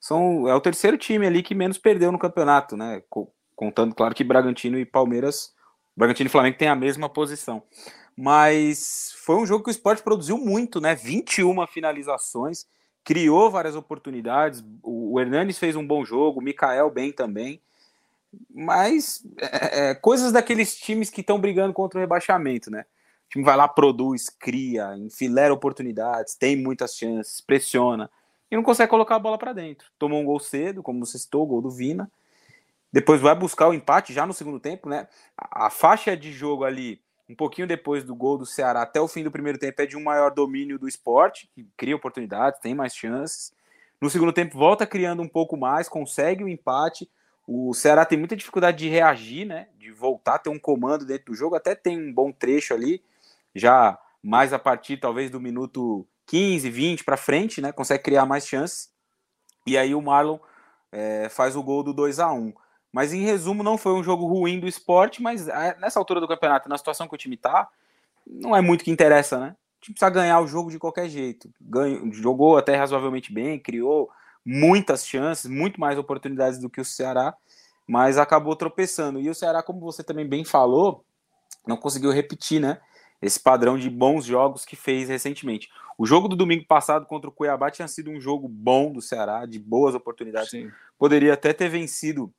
[0.00, 3.02] São, é o terceiro time ali que menos perdeu no campeonato, né?
[3.54, 5.54] Contando, claro, que Bragantino e Palmeiras,
[5.96, 7.62] Bragantino e Flamengo têm a mesma posição.
[8.16, 10.94] Mas foi um jogo que o esporte produziu muito, né?
[10.94, 12.66] 21 finalizações,
[13.04, 14.64] criou várias oportunidades.
[14.82, 17.60] O Hernanes fez um bom jogo, o Mikael bem também.
[18.52, 22.84] Mas é, é, coisas daqueles times que estão brigando contra o rebaixamento, né?
[23.26, 28.10] O time vai lá, produz, cria, enfilera oportunidades, tem muitas chances, pressiona
[28.50, 29.88] e não consegue colocar a bola para dentro.
[29.98, 32.10] Tomou um gol cedo, como você citou, o gol do Vina.
[32.92, 35.08] Depois vai buscar o empate já no segundo tempo, né?
[35.36, 39.24] A, faixa de jogo ali um pouquinho depois do gol do Ceará até o fim
[39.24, 42.94] do primeiro tempo é de um maior domínio do esporte, que cria oportunidades, tem mais
[42.94, 43.52] chances.
[44.00, 47.10] No segundo tempo volta criando um pouco mais, consegue o empate.
[47.48, 49.66] O Ceará tem muita dificuldade de reagir, né?
[49.76, 53.02] De voltar a ter um comando dentro do jogo, até tem um bom trecho ali,
[53.54, 57.72] já mais a partir talvez do minuto 15, 20 para frente, né?
[57.72, 58.90] Consegue criar mais chances.
[59.66, 60.38] E aí o Marlon
[60.90, 62.52] é, faz o gol do 2 a 1
[62.94, 66.28] mas em resumo, não foi um jogo ruim do esporte, mas é, nessa altura do
[66.28, 67.68] campeonato, na situação que o time tá,
[68.24, 69.56] não é muito que interessa, né?
[69.78, 71.52] O time precisa ganhar o jogo de qualquer jeito.
[71.60, 74.08] Ganhou, jogou até razoavelmente bem, criou
[74.46, 77.34] muitas chances, muito mais oportunidades do que o Ceará,
[77.84, 79.20] mas acabou tropeçando.
[79.20, 81.04] E o Ceará, como você também bem falou,
[81.66, 82.80] não conseguiu repetir, né?
[83.20, 85.68] Esse padrão de bons jogos que fez recentemente.
[85.96, 89.46] O jogo do domingo passado contra o Cuiabá tinha sido um jogo bom do Ceará,
[89.46, 90.50] de boas oportunidades.
[90.50, 90.70] Sim.
[90.98, 92.32] Poderia até ter vencido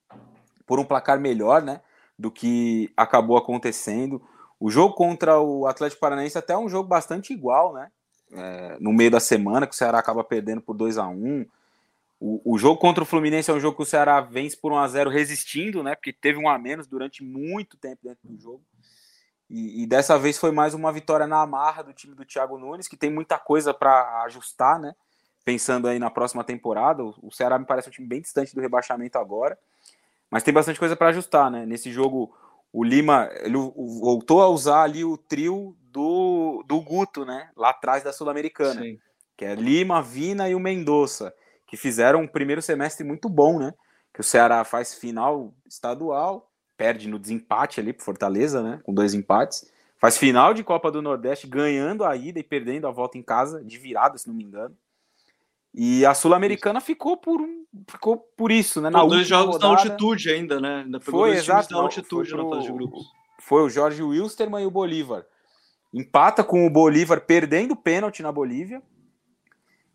[0.66, 1.82] por um placar melhor, né,
[2.18, 4.22] do que acabou acontecendo.
[4.60, 7.92] O jogo contra o Atlético Paranaense até é um jogo bastante igual, né?
[8.32, 11.46] É, no meio da semana, que o Ceará acaba perdendo por 2 a 1
[12.20, 14.78] o, o jogo contra o Fluminense é um jogo que o Ceará vence por 1
[14.78, 15.96] a 0 resistindo, né?
[15.96, 18.62] Porque teve um a menos durante muito tempo dentro do jogo.
[19.50, 22.88] E, e dessa vez foi mais uma vitória na amarra do time do Thiago Nunes,
[22.88, 24.96] que tem muita coisa para ajustar, né?
[25.44, 27.04] Pensando aí na próxima temporada.
[27.04, 29.58] O, Ceará me parece um time bem distante do rebaixamento agora.
[30.30, 31.66] Mas tem bastante coisa para ajustar, né?
[31.66, 32.36] Nesse jogo,
[32.74, 37.50] o Lima ele voltou a usar ali o trio do, do Guto, né?
[37.56, 38.82] Lá atrás da Sul-Americana.
[39.38, 41.34] Que é Lima, Vina e o Mendonça,
[41.68, 43.74] que fizeram um primeiro semestre muito bom, né?
[44.12, 48.80] Que o Ceará faz final estadual, perde no desempate ali pro Fortaleza, né?
[48.84, 49.70] Com dois empates.
[49.98, 53.64] Faz final de Copa do Nordeste, ganhando a ida e perdendo a volta em casa,
[53.64, 54.76] de virada, se não me engano.
[55.74, 57.42] E a Sul-Americana ficou por
[57.90, 58.90] ficou por isso, né?
[58.90, 60.84] Na Pô, dois jogos rodada, da altitude ainda, né?
[60.86, 63.06] Ainda foi exato, da altitude foi, pro, na fase de grupos.
[63.42, 65.26] Foi o Jorge Wilstermann e o Bolívar.
[65.94, 68.82] Empata com o Bolívar perdendo o pênalti na Bolívia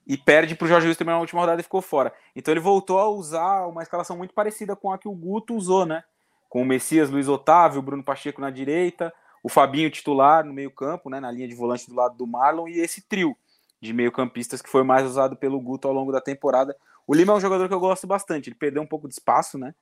[0.06, 2.12] e perde para o Jorge Wilstermann na última rodada e ficou fora.
[2.36, 5.86] Então ele voltou a usar uma escalação muito parecida com a que o Guto usou,
[5.86, 6.04] né?
[6.50, 11.08] Com o Messias, Luiz Otávio, o Bruno Pacheco na direita, o Fabinho titular no meio-campo,
[11.08, 11.20] né?
[11.20, 13.34] Na linha de volante do lado do Marlon e esse trio
[13.80, 16.76] de meio-campistas que foi mais usado pelo Guto ao longo da temporada.
[17.06, 19.56] O Lima é um jogador que eu gosto bastante, ele perdeu um pouco de espaço,
[19.56, 19.74] né?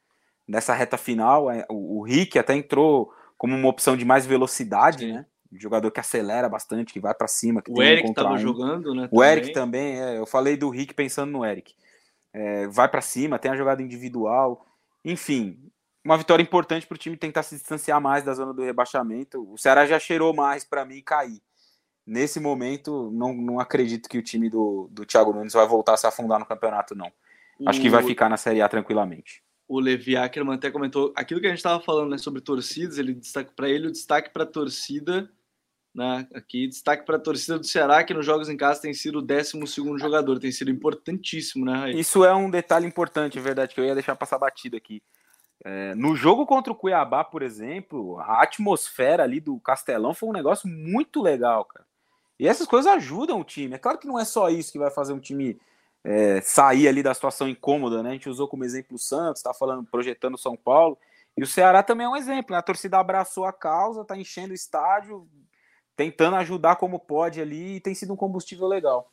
[0.46, 5.12] Nessa reta final, é, o, Rick até entrou como uma opção de mais velocidade, Sim.
[5.12, 5.26] né?
[5.50, 7.62] Um jogador que acelera bastante, que vai para cima.
[7.68, 8.38] o Eric estava um.
[8.38, 9.08] jogando, né?
[9.10, 9.32] O também.
[9.32, 11.74] Eric também, é, eu falei do Rick pensando no Eric.
[12.32, 14.66] É, vai para cima, tem a jogada individual.
[15.04, 15.58] Enfim,
[16.08, 19.46] uma vitória importante para o time tentar se distanciar mais da zona do rebaixamento.
[19.52, 21.40] O Ceará já cheirou mais para mim cair
[22.08, 25.96] nesse momento, não, não acredito que o time do, do Thiago Nunes vai voltar a
[25.98, 27.12] se afundar no campeonato, não.
[27.66, 29.42] Acho que vai ficar na Série A tranquilamente.
[29.68, 33.12] O Levi Ackerman até comentou aquilo que a gente estava falando né, sobre torcidas, ele
[33.12, 35.30] destaca para ele o destaque para a torcida
[35.94, 36.26] Né?
[36.32, 39.22] Aqui, destaque para a torcida do Ceará, que nos jogos em casa tem sido o
[39.22, 39.60] 12
[39.98, 42.00] jogador, tem sido importantíssimo, né, Raí?
[42.00, 45.02] Isso é um detalhe importante, é verdade, que eu ia deixar passar batido aqui.
[45.70, 50.32] É, no jogo contra o Cuiabá, por exemplo, a atmosfera ali do Castelão foi um
[50.32, 51.84] negócio muito legal, cara.
[52.40, 53.74] E essas coisas ajudam o time.
[53.74, 55.60] É claro que não é só isso que vai fazer um time
[56.02, 58.08] é, sair ali da situação incômoda, né?
[58.08, 60.96] A gente usou como exemplo o Santos, está falando, projetando São Paulo.
[61.36, 62.52] E o Ceará também é um exemplo.
[62.52, 62.58] Né?
[62.58, 65.28] A torcida abraçou a causa, está enchendo o estádio,
[65.94, 69.12] tentando ajudar como pode ali, e tem sido um combustível legal.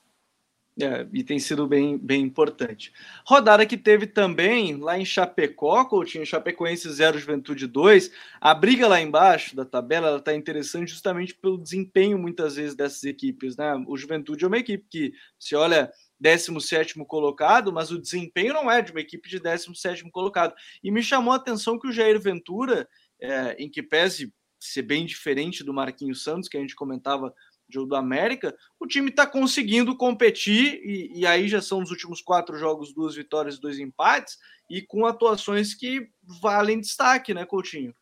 [0.78, 2.92] É, e tem sido bem, bem importante.
[3.26, 8.12] Rodada que teve também lá em Chapecó, Coutinho, Chapecoense 0, Juventude 2.
[8.42, 13.56] A briga lá embaixo da tabela está interessante justamente pelo desempenho, muitas vezes, dessas equipes.
[13.56, 13.74] Né?
[13.88, 18.82] O Juventude é uma equipe que, se olha, 17 colocado, mas o desempenho não é
[18.82, 20.54] de uma equipe de 17 colocado.
[20.84, 22.86] E me chamou a atenção que o Jair Ventura,
[23.22, 27.34] é, em que pese ser bem diferente do Marquinhos Santos, que a gente comentava
[27.70, 32.58] do América, o time está conseguindo competir, e, e, aí já são os últimos quatro
[32.58, 34.38] jogos, duas vitórias, dois empates,
[34.70, 36.08] e com atuações que
[36.42, 37.94] valem destaque, né, Coutinho?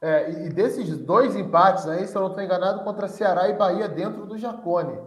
[0.00, 3.88] É, e desses dois empates aí, se eu não estou enganado, contra Ceará e Bahia
[3.88, 4.98] dentro do Jacone.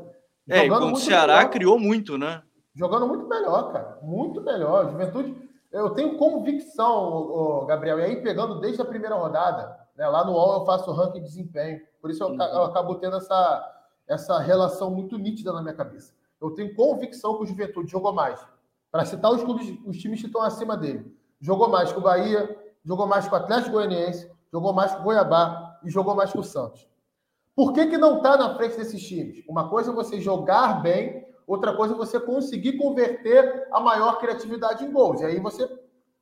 [0.47, 2.41] É, Jogando o Ceará melhor, criou muito, né?
[2.73, 3.99] Jogando muito melhor, cara.
[4.01, 4.89] Muito melhor.
[4.91, 5.35] Juventude,
[5.71, 10.59] eu tenho convicção, Gabriel, e aí pegando desde a primeira rodada, né, lá no UOL
[10.59, 11.81] eu faço ranking de desempenho.
[12.01, 12.41] Por isso eu, uhum.
[12.41, 13.74] eu acabo tendo essa,
[14.07, 16.13] essa relação muito nítida na minha cabeça.
[16.41, 18.45] Eu tenho convicção que o Juventude jogou mais.
[18.91, 21.13] Para citar os clubes, os times que estão acima dele.
[21.39, 25.03] Jogou mais com o Bahia, jogou mais com o Atlético Goianiense, jogou mais com o
[25.03, 26.87] Goiabá e jogou mais com o Santos.
[27.55, 29.43] Por que, que não está na frente desses times?
[29.47, 34.83] Uma coisa é você jogar bem, outra coisa é você conseguir converter a maior criatividade
[34.83, 35.21] em gols.
[35.21, 35.67] E aí você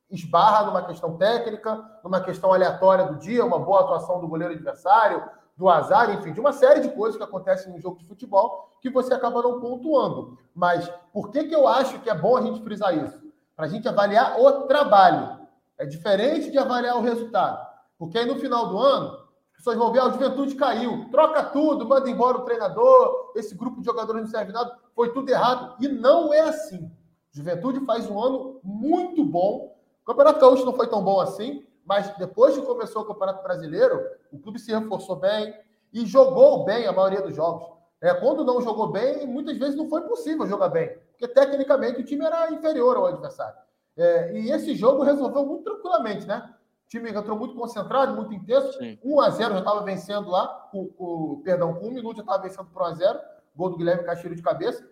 [0.09, 5.23] esbarra numa questão técnica, numa questão aleatória do dia, uma boa atuação do goleiro adversário,
[5.55, 8.89] do azar, enfim, de uma série de coisas que acontecem no jogo de futebol que
[8.89, 10.37] você acaba não pontuando.
[10.53, 13.21] Mas por que, que eu acho que é bom a gente frisar isso?
[13.55, 15.39] Para a gente avaliar o trabalho.
[15.77, 17.65] É diferente de avaliar o resultado.
[17.97, 19.19] Porque aí no final do ano,
[19.51, 23.55] as pessoas vão ver, ah, a juventude caiu, troca tudo, manda embora o treinador, esse
[23.55, 25.75] grupo de jogadores não serve nada, foi tudo errado.
[25.79, 26.91] E não é assim.
[27.31, 29.75] Juventude faz um ano muito bom.
[30.01, 34.01] O Campeonato Gaúcho não foi tão bom assim, mas depois que começou o Campeonato Brasileiro,
[34.31, 35.53] o clube se reforçou bem
[35.91, 37.71] e jogou bem a maioria dos jogos.
[38.01, 42.03] É, quando não jogou bem, muitas vezes não foi possível jogar bem, porque tecnicamente o
[42.03, 43.55] time era inferior ao adversário.
[43.95, 46.53] É, e esse jogo resolveu muito tranquilamente, né?
[46.85, 48.77] O time entrou muito concentrado, muito intenso.
[48.77, 48.99] Sim.
[49.03, 52.43] 1 a 0 já estava vencendo lá, com, com, perdão, com um minuto já estava
[52.43, 53.19] vencendo por 1 a 0
[53.55, 54.85] Gol do Guilherme Castilho de cabeça.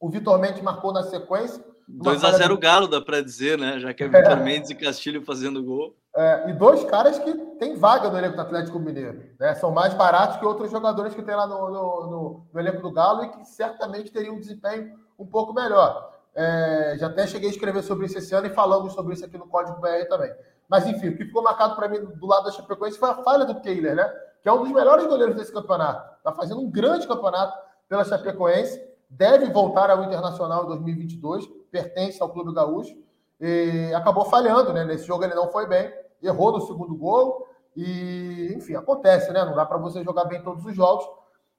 [0.00, 1.64] O Vitor Mendes marcou na sequência.
[1.88, 3.78] 2x0 Galo, dá para dizer, né?
[3.78, 5.96] Já que é Vitor Mendes e Castilho fazendo gol.
[6.16, 9.24] É, e dois caras que têm vaga no elenco do Atlético Mineiro.
[9.38, 9.52] Né?
[9.56, 12.92] São mais baratos que outros jogadores que tem lá no, no, no, no elenco do
[12.92, 16.12] Galo e que certamente teriam um desempenho um pouco melhor.
[16.32, 19.36] É, já até cheguei a escrever sobre isso esse ano e falamos sobre isso aqui
[19.36, 20.32] no Código BR também.
[20.68, 23.44] Mas enfim, o que ficou marcado para mim do lado da Chapecoense foi a falha
[23.44, 24.08] do Kehler, né?
[24.40, 26.16] Que é um dos melhores goleiros desse campeonato.
[26.16, 27.58] Está fazendo um grande campeonato
[27.88, 28.80] pela Chapecoense.
[29.10, 32.96] Deve voltar ao Internacional em 2022, pertence ao Clube Gaúcho.
[33.40, 34.84] E acabou falhando, né?
[34.84, 37.46] Nesse jogo ele não foi bem errou no segundo gol.
[37.76, 39.44] E, enfim, acontece, né?
[39.44, 41.04] Não dá para você jogar bem todos os jogos.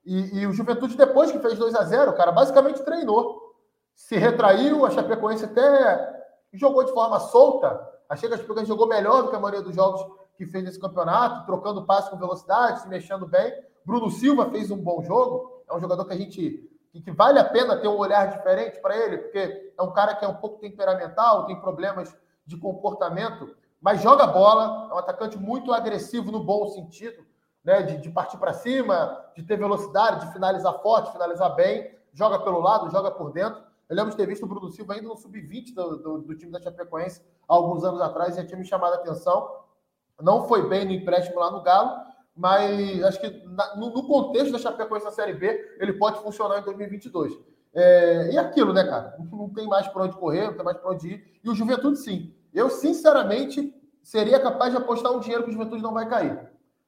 [0.06, 3.54] E, e, o Juventude, depois que fez 2 a 0 cara, basicamente treinou.
[3.94, 7.80] Se retraiu, a Chapecoense até jogou de forma solta.
[8.08, 10.06] Achei que a Chapecoense jogou melhor do que a maioria dos jogos
[10.38, 13.54] que fez nesse campeonato, trocando passe com velocidade, se mexendo bem.
[13.86, 15.64] Bruno Silva fez um bom jogo.
[15.70, 16.70] É um jogador que a gente
[17.04, 20.24] que vale a pena ter um olhar diferente para ele, porque é um cara que
[20.24, 23.54] é um pouco temperamental, tem problemas de comportamento
[23.86, 27.24] mas joga bola, é um atacante muito agressivo no bom sentido,
[27.64, 27.84] né?
[27.84, 32.60] De, de partir para cima, de ter velocidade, de finalizar forte, finalizar bem, joga pelo
[32.62, 33.62] lado, joga por dentro.
[33.88, 36.52] Eu lembro de ter visto o Bruno Silva ainda no sub-20 do, do, do, time
[36.52, 39.48] da Chapecoense há alguns anos atrás já tinha me chamado a atenção.
[40.20, 41.96] Não foi bem no empréstimo lá no Galo,
[42.36, 46.58] mas acho que na, no, no, contexto da Chapecoense na Série B, ele pode funcionar
[46.58, 47.38] em 2022.
[47.72, 49.16] É, e aquilo, né, cara?
[49.32, 51.40] Não tem mais para onde correr, não tem mais para onde ir.
[51.44, 52.34] E o Juventude, sim.
[52.56, 53.75] Eu, sinceramente,
[54.06, 56.40] seria capaz de apostar um dinheiro que o Juventude não vai cair.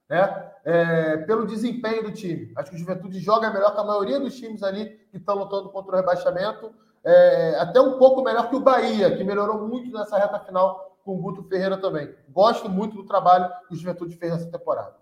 [0.08, 0.52] Né?
[0.64, 2.52] É, pelo desempenho do time.
[2.56, 5.68] Acho que o Juventude joga melhor que a maioria dos times ali que estão lutando
[5.70, 6.72] contra o rebaixamento.
[7.04, 11.16] É, até um pouco melhor que o Bahia, que melhorou muito nessa reta final com
[11.16, 12.14] o Guto Ferreira também.
[12.28, 14.94] Gosto muito do trabalho que o Juventude fez nessa temporada.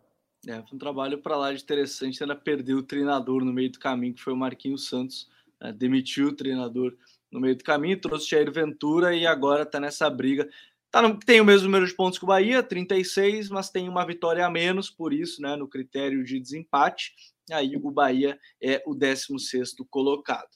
[0.49, 2.23] É, foi um trabalho para lá de interessante.
[2.23, 5.29] Ainda perdeu o treinador no meio do caminho, que foi o Marquinhos Santos.
[5.61, 5.71] Né?
[5.71, 6.95] Demitiu o treinador
[7.31, 10.49] no meio do caminho, trouxe Jair Ventura e agora está nessa briga.
[10.91, 14.07] Tá no, tem o mesmo número de pontos que o Bahia, 36, mas tem uma
[14.07, 17.13] vitória a menos, por isso, né, no critério de desempate.
[17.51, 20.49] aí o Bahia é o 16 colocado.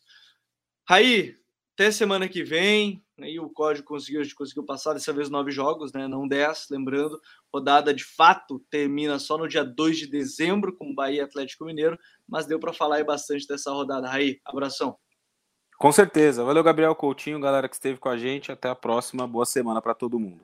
[0.89, 1.37] Raí,
[1.81, 3.03] até semana que vem.
[3.19, 6.07] Aí o código conseguiu, a gente conseguiu passar dessa vez nove jogos, né?
[6.07, 7.19] Não dez, lembrando.
[7.53, 11.99] Rodada de fato termina só no dia 2 de dezembro com o Bahia Atlético Mineiro,
[12.29, 14.09] mas deu para falar aí bastante dessa rodada.
[14.09, 14.99] Raí, abração.
[15.81, 16.45] Com certeza.
[16.45, 18.53] Valeu, Gabriel Coutinho, galera que esteve com a gente.
[18.53, 19.27] Até a próxima.
[19.27, 20.43] Boa semana para todo mundo.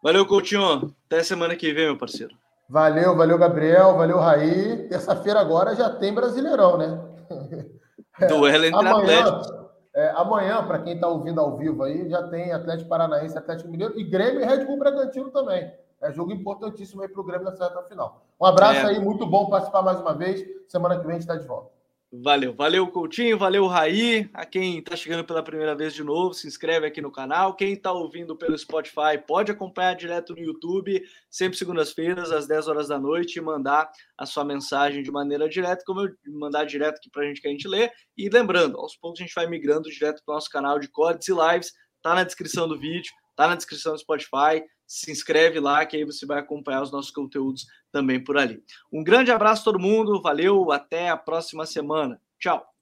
[0.00, 0.94] Valeu, Coutinho.
[1.06, 2.36] Até semana que vem, meu parceiro.
[2.68, 3.96] Valeu, valeu, Gabriel.
[3.96, 4.88] Valeu, Raí.
[4.88, 7.04] Terça-feira agora já tem Brasileirão, né?
[8.28, 9.70] Duelo entre amanhã, Atlético.
[9.92, 13.98] É, amanhã, para quem está ouvindo ao vivo aí, já tem Atlético Paranaense, Atlético Mineiro
[13.98, 15.68] e Grêmio e Red Bull Bragantino também.
[16.00, 18.24] É jogo importantíssimo aí para o Grêmio na certa final.
[18.40, 18.90] Um abraço é.
[18.90, 20.44] aí, muito bom participar mais uma vez.
[20.68, 21.77] Semana que vem a gente está de volta.
[22.10, 24.30] Valeu, valeu Coutinho, valeu Raí.
[24.32, 27.54] A quem está chegando pela primeira vez de novo, se inscreve aqui no canal.
[27.54, 32.88] Quem está ouvindo pelo Spotify pode acompanhar direto no YouTube, sempre segundas-feiras, às 10 horas
[32.88, 37.10] da noite, e mandar a sua mensagem de maneira direta, como eu mandar direto aqui
[37.10, 37.90] para a gente que a gente lê.
[38.16, 41.28] E lembrando, aos poucos a gente vai migrando direto para o nosso canal de cortes
[41.28, 41.72] e lives,
[42.02, 46.04] tá na descrição do vídeo, tá na descrição do Spotify se inscreve lá, que aí
[46.04, 48.60] você vai acompanhar os nossos conteúdos também por ali.
[48.92, 52.20] Um grande abraço a todo mundo, valeu, até a próxima semana.
[52.40, 52.77] Tchau!